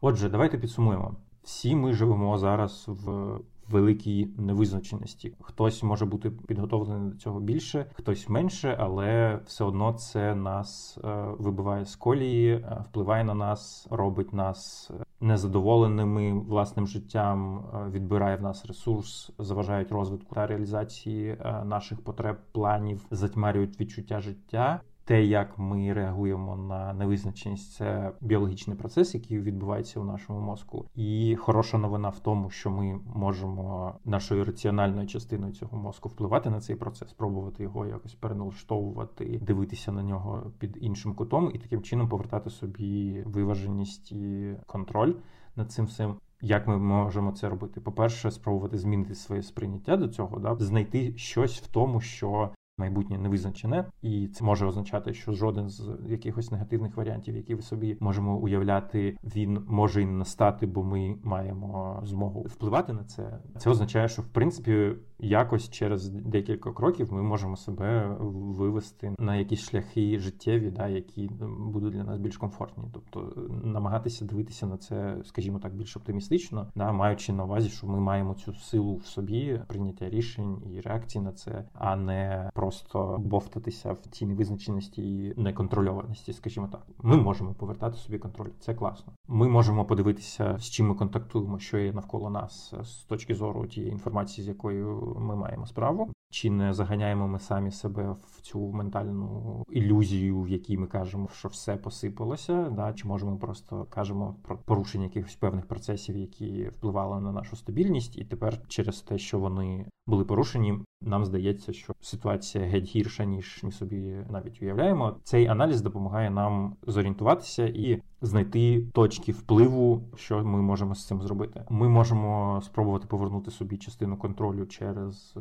Отже, 0.00 0.28
давайте 0.28 0.58
підсумуємо. 0.58 1.16
Всі 1.42 1.76
ми 1.76 1.92
живемо 1.92 2.38
зараз 2.38 2.84
в 2.88 3.38
великій 3.70 4.28
невизначеності. 4.38 5.32
Хтось 5.40 5.82
може 5.82 6.06
бути 6.06 6.30
підготовлений 6.30 7.10
до 7.10 7.16
цього 7.16 7.40
більше, 7.40 7.86
хтось 7.94 8.28
менше, 8.28 8.76
але 8.80 9.40
все 9.46 9.64
одно 9.64 9.92
це 9.92 10.34
нас 10.34 10.98
е, 11.04 11.24
вибиває 11.38 11.84
з 11.84 11.96
колії, 11.96 12.52
е, 12.52 12.84
впливає 12.88 13.24
на 13.24 13.34
нас, 13.34 13.86
робить 13.90 14.32
нас 14.32 14.90
незадоволеними 15.20 16.32
власним 16.32 16.86
життям, 16.86 17.64
е, 17.74 17.90
відбирає 17.90 18.36
в 18.36 18.42
нас 18.42 18.66
ресурс, 18.66 19.30
заважають 19.38 19.92
розвитку 19.92 20.34
та 20.34 20.46
реалізації 20.46 21.36
наших 21.64 22.00
потреб, 22.04 22.36
планів, 22.52 23.06
затьмарюють 23.10 23.80
відчуття 23.80 24.20
життя 24.20 24.80
те, 25.04 25.24
як 25.24 25.58
ми 25.58 25.92
реагуємо 25.92 26.56
на 26.56 26.92
невизначеність, 26.92 27.72
це 27.72 28.12
біологічний 28.20 28.76
процес, 28.76 29.14
який 29.14 29.38
відбувається 29.38 30.00
у 30.00 30.04
нашому 30.04 30.40
мозку. 30.40 30.86
І 30.94 31.36
хороша 31.36 31.78
новина 31.78 32.08
в 32.08 32.18
тому, 32.18 32.50
що 32.50 32.70
ми 32.70 33.00
можемо 33.14 33.94
нашою 34.04 34.44
раціональною 34.44 35.06
частиною 35.06 35.52
цього 35.52 35.78
мозку 35.78 36.08
впливати 36.08 36.50
на 36.50 36.60
цей 36.60 36.76
процес, 36.76 37.12
пробувати 37.12 37.62
його 37.62 37.86
якось 37.86 38.14
переналаштовувати, 38.14 39.40
дивитися 39.42 39.92
на 39.92 40.02
нього 40.02 40.52
під 40.58 40.78
іншим 40.80 41.14
кутом, 41.14 41.50
і 41.54 41.58
таким 41.58 41.82
чином 41.82 42.08
повертати 42.08 42.50
собі 42.50 43.22
виваженість 43.26 44.12
і 44.12 44.54
контроль 44.66 45.14
над 45.56 45.72
цим 45.72 45.84
всім. 45.84 46.14
Як 46.42 46.66
ми 46.66 46.78
можемо 46.78 47.32
це 47.32 47.48
робити? 47.48 47.80
По 47.80 47.92
перше, 47.92 48.30
спробувати 48.30 48.78
змінити 48.78 49.14
своє 49.14 49.42
сприйняття 49.42 49.96
до 49.96 50.08
цього, 50.08 50.38
да 50.38 50.56
знайти 50.60 51.16
щось 51.16 51.60
в 51.60 51.66
тому, 51.66 52.00
що 52.00 52.50
майбутнє 52.80 53.18
не 53.18 53.28
визначене, 53.28 53.84
і 54.02 54.28
це 54.28 54.44
може 54.44 54.66
означати, 54.66 55.14
що 55.14 55.32
жоден 55.32 55.68
з 55.68 55.90
якихось 56.08 56.50
негативних 56.50 56.96
варіантів, 56.96 57.36
які 57.36 57.54
ви 57.54 57.62
собі 57.62 57.96
можемо 58.00 58.36
уявляти, 58.36 59.16
він 59.24 59.64
може 59.68 60.02
і 60.02 60.06
не 60.06 60.12
настати, 60.12 60.66
бо 60.66 60.82
ми 60.82 61.16
маємо 61.22 62.00
змогу 62.04 62.40
впливати 62.40 62.92
на 62.92 63.04
це. 63.04 63.38
Це 63.58 63.70
означає, 63.70 64.08
що 64.08 64.22
в 64.22 64.26
принципі 64.26 64.92
якось 65.22 65.70
через 65.70 66.08
декілька 66.08 66.72
кроків 66.72 67.12
ми 67.12 67.22
можемо 67.22 67.56
себе 67.56 68.16
вивести 68.20 69.14
на 69.18 69.36
якісь 69.36 69.60
шляхи 69.60 70.18
життєві, 70.18 70.70
да, 70.70 70.88
які 70.88 71.30
будуть 71.58 71.92
для 71.92 72.04
нас 72.04 72.18
більш 72.18 72.36
комфортні, 72.36 72.84
тобто 72.92 73.32
намагатися 73.64 74.24
дивитися 74.24 74.66
на 74.66 74.76
це, 74.76 75.16
скажімо 75.24 75.58
так, 75.58 75.74
більш 75.74 75.96
оптимістично, 75.96 76.66
да, 76.74 76.92
маючи 76.92 77.32
на 77.32 77.44
увазі, 77.44 77.68
що 77.68 77.86
ми 77.86 78.00
маємо 78.00 78.34
цю 78.34 78.54
силу 78.54 78.96
в 78.96 79.06
собі 79.06 79.60
прийняття 79.66 80.10
рішень 80.10 80.62
і 80.74 80.80
реакції 80.80 81.24
на 81.24 81.32
це, 81.32 81.64
а 81.74 81.96
не 81.96 82.50
просто 82.70 83.18
бовтатися 83.18 83.92
в 83.92 84.06
цій 84.10 84.26
невизначеності 84.26 85.02
і 85.02 85.34
неконтрольованості, 85.36 86.32
скажімо 86.32 86.68
так. 86.72 86.86
Ми 87.02 87.16
можемо 87.16 87.54
повертати 87.54 87.96
собі 87.96 88.18
контроль. 88.18 88.50
Це 88.60 88.74
класно. 88.74 89.12
Ми 89.28 89.48
можемо 89.48 89.84
подивитися, 89.84 90.58
з 90.58 90.70
чим 90.70 90.88
ми 90.88 90.94
контактуємо, 90.94 91.58
що 91.58 91.78
є 91.78 91.92
навколо 91.92 92.30
нас 92.30 92.74
з 92.82 93.04
точки 93.04 93.34
зору 93.34 93.66
тієї 93.66 93.92
інформації, 93.92 94.44
з 94.44 94.48
якою 94.48 95.16
ми 95.20 95.36
маємо 95.36 95.66
справу. 95.66 96.12
Чи 96.30 96.50
не 96.50 96.74
заганяємо 96.74 97.28
ми 97.28 97.38
самі 97.38 97.70
себе 97.70 98.10
в 98.10 98.40
цю 98.40 98.72
ментальну 98.72 99.64
ілюзію, 99.70 100.40
в 100.40 100.48
якій 100.48 100.76
ми 100.76 100.86
кажемо, 100.86 101.28
що 101.32 101.48
все 101.48 101.76
посипалося? 101.76 102.70
Да? 102.70 102.92
Чи 102.92 103.08
може 103.08 103.26
ми 103.26 103.36
просто 103.36 103.86
кажемо 103.90 104.36
про 104.42 104.58
порушення 104.58 105.04
якихось 105.04 105.34
певних 105.34 105.66
процесів, 105.66 106.16
які 106.16 106.68
впливали 106.68 107.20
на 107.20 107.32
нашу 107.32 107.56
стабільність, 107.56 108.18
і 108.18 108.24
тепер 108.24 108.58
через 108.68 109.00
те, 109.00 109.18
що 109.18 109.38
вони 109.38 109.86
були 110.06 110.24
порушені, 110.24 110.78
нам 111.02 111.24
здається, 111.24 111.72
що 111.72 111.92
ситуація 112.00 112.64
геть 112.64 112.84
гірша 112.84 113.24
ніж 113.24 113.60
ми 113.62 113.72
собі 113.72 114.16
навіть 114.30 114.62
уявляємо. 114.62 115.16
Цей 115.24 115.46
аналіз 115.46 115.80
допомагає 115.80 116.30
нам 116.30 116.76
зорієнтуватися 116.86 117.66
і 117.66 118.02
знайти 118.20 118.86
точки 118.92 119.32
впливу, 119.32 120.02
що 120.16 120.44
ми 120.44 120.62
можемо 120.62 120.94
з 120.94 121.06
цим 121.06 121.22
зробити. 121.22 121.64
Ми 121.70 121.88
можемо 121.88 122.60
спробувати 122.64 123.06
повернути 123.06 123.50
собі 123.50 123.76
частину 123.76 124.16
контролю 124.16 124.66
через 124.66 125.34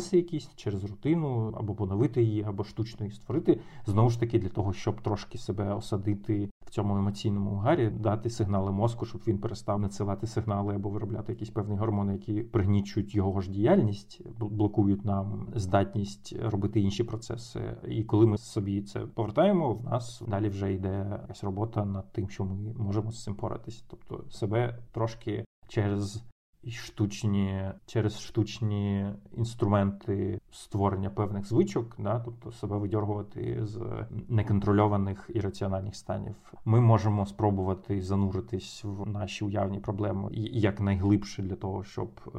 мікропроцеси, 0.00 0.16
якісь 0.16 0.50
через 0.56 0.84
рутину, 0.84 1.54
або 1.56 1.74
поновити 1.74 2.22
її, 2.22 2.44
або 2.44 2.64
штучно 2.64 3.06
її 3.06 3.16
створити. 3.16 3.60
Знову 3.86 4.10
ж 4.10 4.20
таки, 4.20 4.38
для 4.38 4.48
того, 4.48 4.72
щоб 4.72 5.00
трошки 5.00 5.38
себе 5.38 5.74
осадити 5.74 6.50
в 6.66 6.70
цьому 6.70 6.96
емоційному 6.96 7.56
гарі, 7.56 7.90
дати 7.90 8.30
сигнали 8.30 8.72
мозку, 8.72 9.06
щоб 9.06 9.20
він 9.26 9.38
перестав 9.38 9.80
надсилати 9.80 10.26
сигнали 10.26 10.74
або 10.74 10.90
виробляти 10.90 11.32
якісь 11.32 11.50
певні 11.50 11.76
гормони, 11.76 12.12
які 12.12 12.42
пригнічують 12.42 13.14
його 13.14 13.40
ж 13.40 13.50
діяльність, 13.50 14.22
блокують 14.38 15.04
нам 15.04 15.48
здатність 15.54 16.36
робити 16.42 16.80
інші 16.80 17.04
процеси. 17.04 17.76
І 17.88 18.04
коли 18.04 18.26
ми 18.26 18.38
собі 18.38 18.82
це 18.82 19.00
повертаємо, 19.00 19.74
в 19.74 19.84
нас 19.84 20.22
далі 20.28 20.48
вже 20.48 20.72
йде 20.72 21.18
якась 21.22 21.44
робота 21.44 21.84
над 21.84 22.12
тим, 22.12 22.28
що 22.28 22.44
ми 22.44 22.72
можемо 22.78 23.12
з 23.12 23.22
цим 23.22 23.34
поратись, 23.34 23.84
тобто 23.88 24.24
себе 24.30 24.78
трошки 24.92 25.44
через 25.68 26.29
штучні 26.68 27.64
через 27.86 28.20
штучні 28.20 29.06
інструменти 29.32 30.40
створення 30.50 31.10
певних 31.10 31.48
звичок, 31.48 31.96
да, 31.98 32.20
тобто 32.20 32.52
себе 32.52 32.78
видьоргувати 32.78 33.58
з 33.62 34.06
неконтрольованих 34.28 35.30
і 35.34 35.40
раціональних 35.40 35.96
станів. 35.96 36.34
Ми 36.64 36.80
можемо 36.80 37.26
спробувати 37.26 38.02
зануритись 38.02 38.84
в 38.84 39.08
наші 39.08 39.44
уявні 39.44 39.80
проблеми 39.80 40.28
якнайглибше 40.52 41.42
для 41.42 41.56
того, 41.56 41.84
щоб 41.84 42.10
е, 42.34 42.38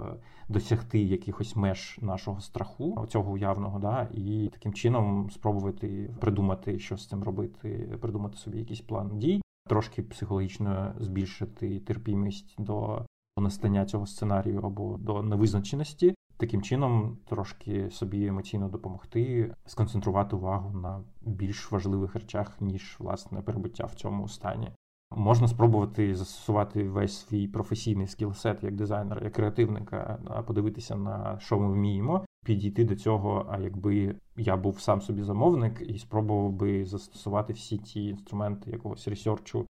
досягти 0.50 1.00
якихось 1.00 1.56
меж 1.56 2.00
нашого 2.02 2.42
страху, 2.42 3.06
цього 3.10 3.32
уявного, 3.32 3.80
да, 3.80 4.10
і 4.14 4.50
таким 4.54 4.74
чином 4.74 5.30
спробувати 5.30 6.16
придумати, 6.20 6.80
що 6.80 6.98
з 6.98 7.08
цим 7.08 7.24
робити, 7.24 7.98
придумати 8.02 8.38
собі 8.38 8.58
якийсь 8.58 8.82
план 8.82 9.20
дій. 9.20 9.42
Трошки 9.68 10.04
психологічно 10.04 10.94
збільшити 11.00 11.80
терпімість 11.80 12.56
до 12.58 13.06
настання 13.38 13.86
цього 13.86 14.06
сценарію 14.06 14.62
або 14.64 14.98
до 14.98 15.24
невизначеності. 15.24 16.16
таким 16.38 16.62
чином 16.62 17.18
трошки 17.26 17.90
собі 17.90 18.26
емоційно 18.26 18.70
допомогти, 18.70 19.54
сконцентрувати 19.66 20.36
увагу 20.36 20.80
на 20.80 21.04
більш 21.22 21.72
важливих 21.72 22.16
речах, 22.16 22.62
ніж 22.62 22.96
власне 23.00 23.42
перебуття 23.42 23.86
в 23.86 23.96
цьому 23.96 24.28
стані. 24.28 24.72
Можна 25.16 25.48
спробувати 25.48 26.16
застосувати 26.16 26.90
весь 26.90 27.18
свій 27.18 27.48
професійний 27.48 28.08
скілсет 28.08 28.64
як 28.64 28.76
дизайнера, 28.76 29.24
як 29.24 29.34
креативника, 29.34 30.20
подивитися 30.48 30.96
на 30.96 31.40
що 31.40 31.60
ми 31.60 31.74
вміємо, 31.74 32.26
підійти 32.46 32.86
до 32.86 32.96
цього. 32.96 33.46
А 33.50 33.60
якби 33.60 34.16
я 34.38 34.58
був 34.58 34.80
сам 34.80 35.02
собі 35.02 35.24
замовник 35.24 35.82
і 35.88 36.00
спробував 36.00 36.52
би 36.52 36.86
застосувати 36.86 37.54
всі 37.54 37.78
ті 37.78 38.06
інструменти 38.06 38.72
якогось 38.72 39.08
ресерчу 39.08 39.66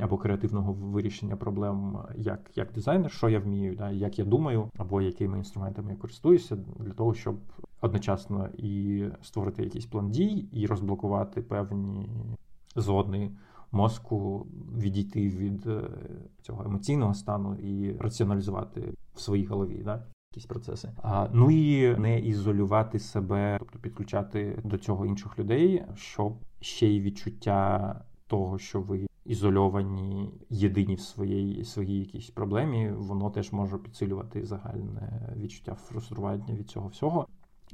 або 0.00 0.18
креативного 0.18 0.72
вирішення 0.72 1.36
проблем 1.36 1.98
як 2.16 2.50
як 2.54 2.72
дизайнер, 2.72 3.10
що 3.10 3.28
я 3.28 3.40
вмію, 3.40 3.76
да, 3.76 3.90
як 3.90 4.18
я 4.18 4.24
думаю, 4.24 4.70
або 4.76 5.02
якими 5.02 5.38
інструментами 5.38 5.90
я 5.90 5.96
користуюся, 5.96 6.56
для 6.56 6.92
того, 6.92 7.14
щоб 7.14 7.36
одночасно 7.80 8.48
і 8.56 9.04
створити 9.22 9.62
якийсь 9.62 9.86
план 9.86 10.10
дій, 10.10 10.48
і 10.52 10.66
розблокувати 10.66 11.42
певні 11.42 12.08
зони 12.76 13.30
мозку, 13.72 14.46
відійти 14.78 15.28
від 15.28 15.66
е, 15.66 15.82
цього 16.42 16.64
емоційного 16.64 17.14
стану 17.14 17.54
і 17.54 17.96
раціоналізувати 17.96 18.94
в 19.14 19.20
своїй 19.20 19.44
голові. 19.44 19.82
Да? 19.84 20.06
Якісь 20.32 20.46
процеси, 20.46 20.90
а 21.02 21.28
ну 21.32 21.50
і 21.50 21.96
не 21.96 22.20
ізолювати 22.20 22.98
себе, 22.98 23.56
тобто 23.58 23.78
підключати 23.78 24.62
до 24.64 24.78
цього 24.78 25.06
інших 25.06 25.38
людей, 25.38 25.84
щоб 25.94 26.36
ще 26.60 26.86
й 26.86 27.00
відчуття 27.00 28.00
того, 28.26 28.58
що 28.58 28.80
ви 28.80 29.06
ізольовані, 29.24 30.30
єдині 30.50 30.94
в 30.94 31.00
своїй 31.00 31.64
своїй 31.64 31.98
якійсь 31.98 32.30
проблемі, 32.30 32.90
воно 32.90 33.30
теж 33.30 33.52
може 33.52 33.78
підсилювати 33.78 34.46
загальне 34.46 35.34
відчуття 35.36 35.74
фрустрування 35.74 36.54
від 36.54 36.70
цього 36.70 36.88
всього. 36.88 37.26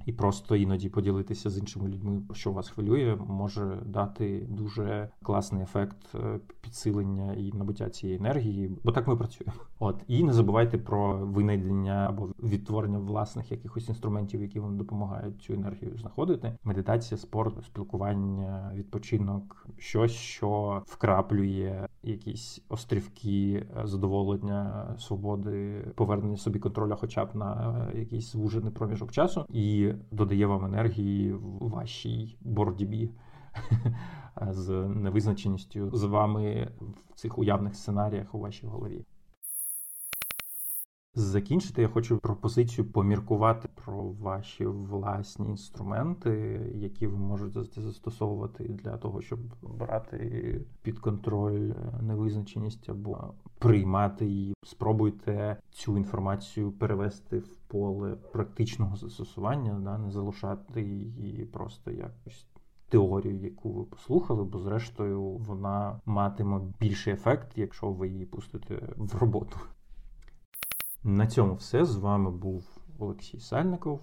І 0.07 0.13
просто 0.13 0.57
іноді 0.57 0.89
поділитися 0.89 1.51
з 1.51 1.59
іншими 1.59 1.89
людьми, 1.89 2.23
що 2.33 2.53
вас 2.53 2.69
хвилює, 2.69 3.17
може 3.27 3.79
дати 3.87 4.47
дуже 4.51 5.09
класний 5.23 5.63
ефект 5.63 6.15
е, 6.15 6.41
підсилення 6.61 7.33
і 7.33 7.53
набуття 7.53 7.91
цієї 7.91 8.19
енергії, 8.19 8.71
бо 8.85 8.93
так 8.93 9.09
ми 9.09 9.17
працюємо. 9.17 9.53
От 9.79 10.05
і 10.09 10.25
не 10.25 10.33
забувайте 10.33 10.79
про 10.79 11.17
винайдення 11.17 12.07
або 12.09 12.29
відтворення 12.43 12.99
власних 12.99 13.53
якихось 13.53 13.89
інструментів, 13.89 14.43
які 14.43 14.61
вам 14.61 14.77
допомагають 14.77 15.43
цю 15.43 15.53
енергію 15.53 15.97
знаходити. 15.97 16.57
Медитація, 16.65 17.19
спорт, 17.19 17.65
спілкування, 17.65 18.73
відпочинок, 18.75 19.67
щось, 19.79 20.13
що 20.13 20.83
вкраплює 20.87 21.87
якісь 22.03 22.63
острівки 22.69 23.67
задоволення, 23.85 24.87
свободи, 24.99 25.85
повернення 25.95 26.37
собі 26.37 26.59
контроля, 26.59 26.95
хоча 26.95 27.25
б 27.25 27.29
на 27.35 27.87
якийсь 27.95 28.33
звужений 28.33 28.73
проміжок 28.73 29.13
часу, 29.13 29.45
додає 30.11 30.47
вам 30.47 30.65
енергії 30.65 31.33
в 31.33 31.69
вашій 31.69 32.37
боротьбі 32.41 33.11
з 34.51 34.71
невизначеністю 34.89 35.91
з 35.97 36.05
вами 36.05 36.73
в 36.81 37.15
цих 37.15 37.39
уявних 37.39 37.75
сценаріях 37.75 38.35
у 38.35 38.39
вашій 38.39 38.67
голові. 38.67 39.05
Закінчити 41.19 41.83
я 41.83 41.89
хочу 41.89 42.19
пропозицію 42.19 42.85
поміркувати 42.85 43.69
про 43.75 44.03
ваші 44.03 44.67
власні 44.67 45.49
інструменти, 45.49 46.31
які 46.75 47.07
ви 47.07 47.17
можете 47.19 47.63
застосовувати 47.81 48.65
для 48.65 48.97
того, 48.97 49.23
щоб 49.23 49.39
брати 49.63 50.61
під 50.83 50.99
контроль 50.99 51.73
невизначеність 52.01 52.89
або 52.89 53.35
приймати 53.59 54.27
її. 54.27 54.55
Спробуйте 54.65 55.57
цю 55.71 55.97
інформацію 55.97 56.73
перевести 56.73 57.39
в 57.39 57.57
поле 57.57 58.17
практичного 58.33 58.97
застосування, 58.97 59.81
да, 59.85 59.99
не 59.99 60.11
залишати 60.11 60.83
її 60.83 61.45
просто 61.45 61.91
якось. 61.91 62.47
Теорію, 62.89 63.41
яку 63.41 63.73
ви 63.73 63.85
послухали, 63.85 64.45
бо 64.45 64.59
зрештою 64.59 65.23
вона 65.23 66.01
матиме 66.07 66.61
більший 66.81 67.13
ефект, 67.13 67.53
якщо 67.57 67.91
ви 67.91 68.09
її 68.09 68.27
пустите 68.27 68.75
в 68.97 69.15
роботу. 69.19 69.57
На 71.05 71.27
цьому 71.27 71.55
все. 71.55 71.85
З 71.85 71.97
вами 71.97 72.31
був 72.31 72.65
Олексій 72.99 73.41
Сальников. 73.41 74.01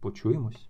Почуємось. 0.00 0.68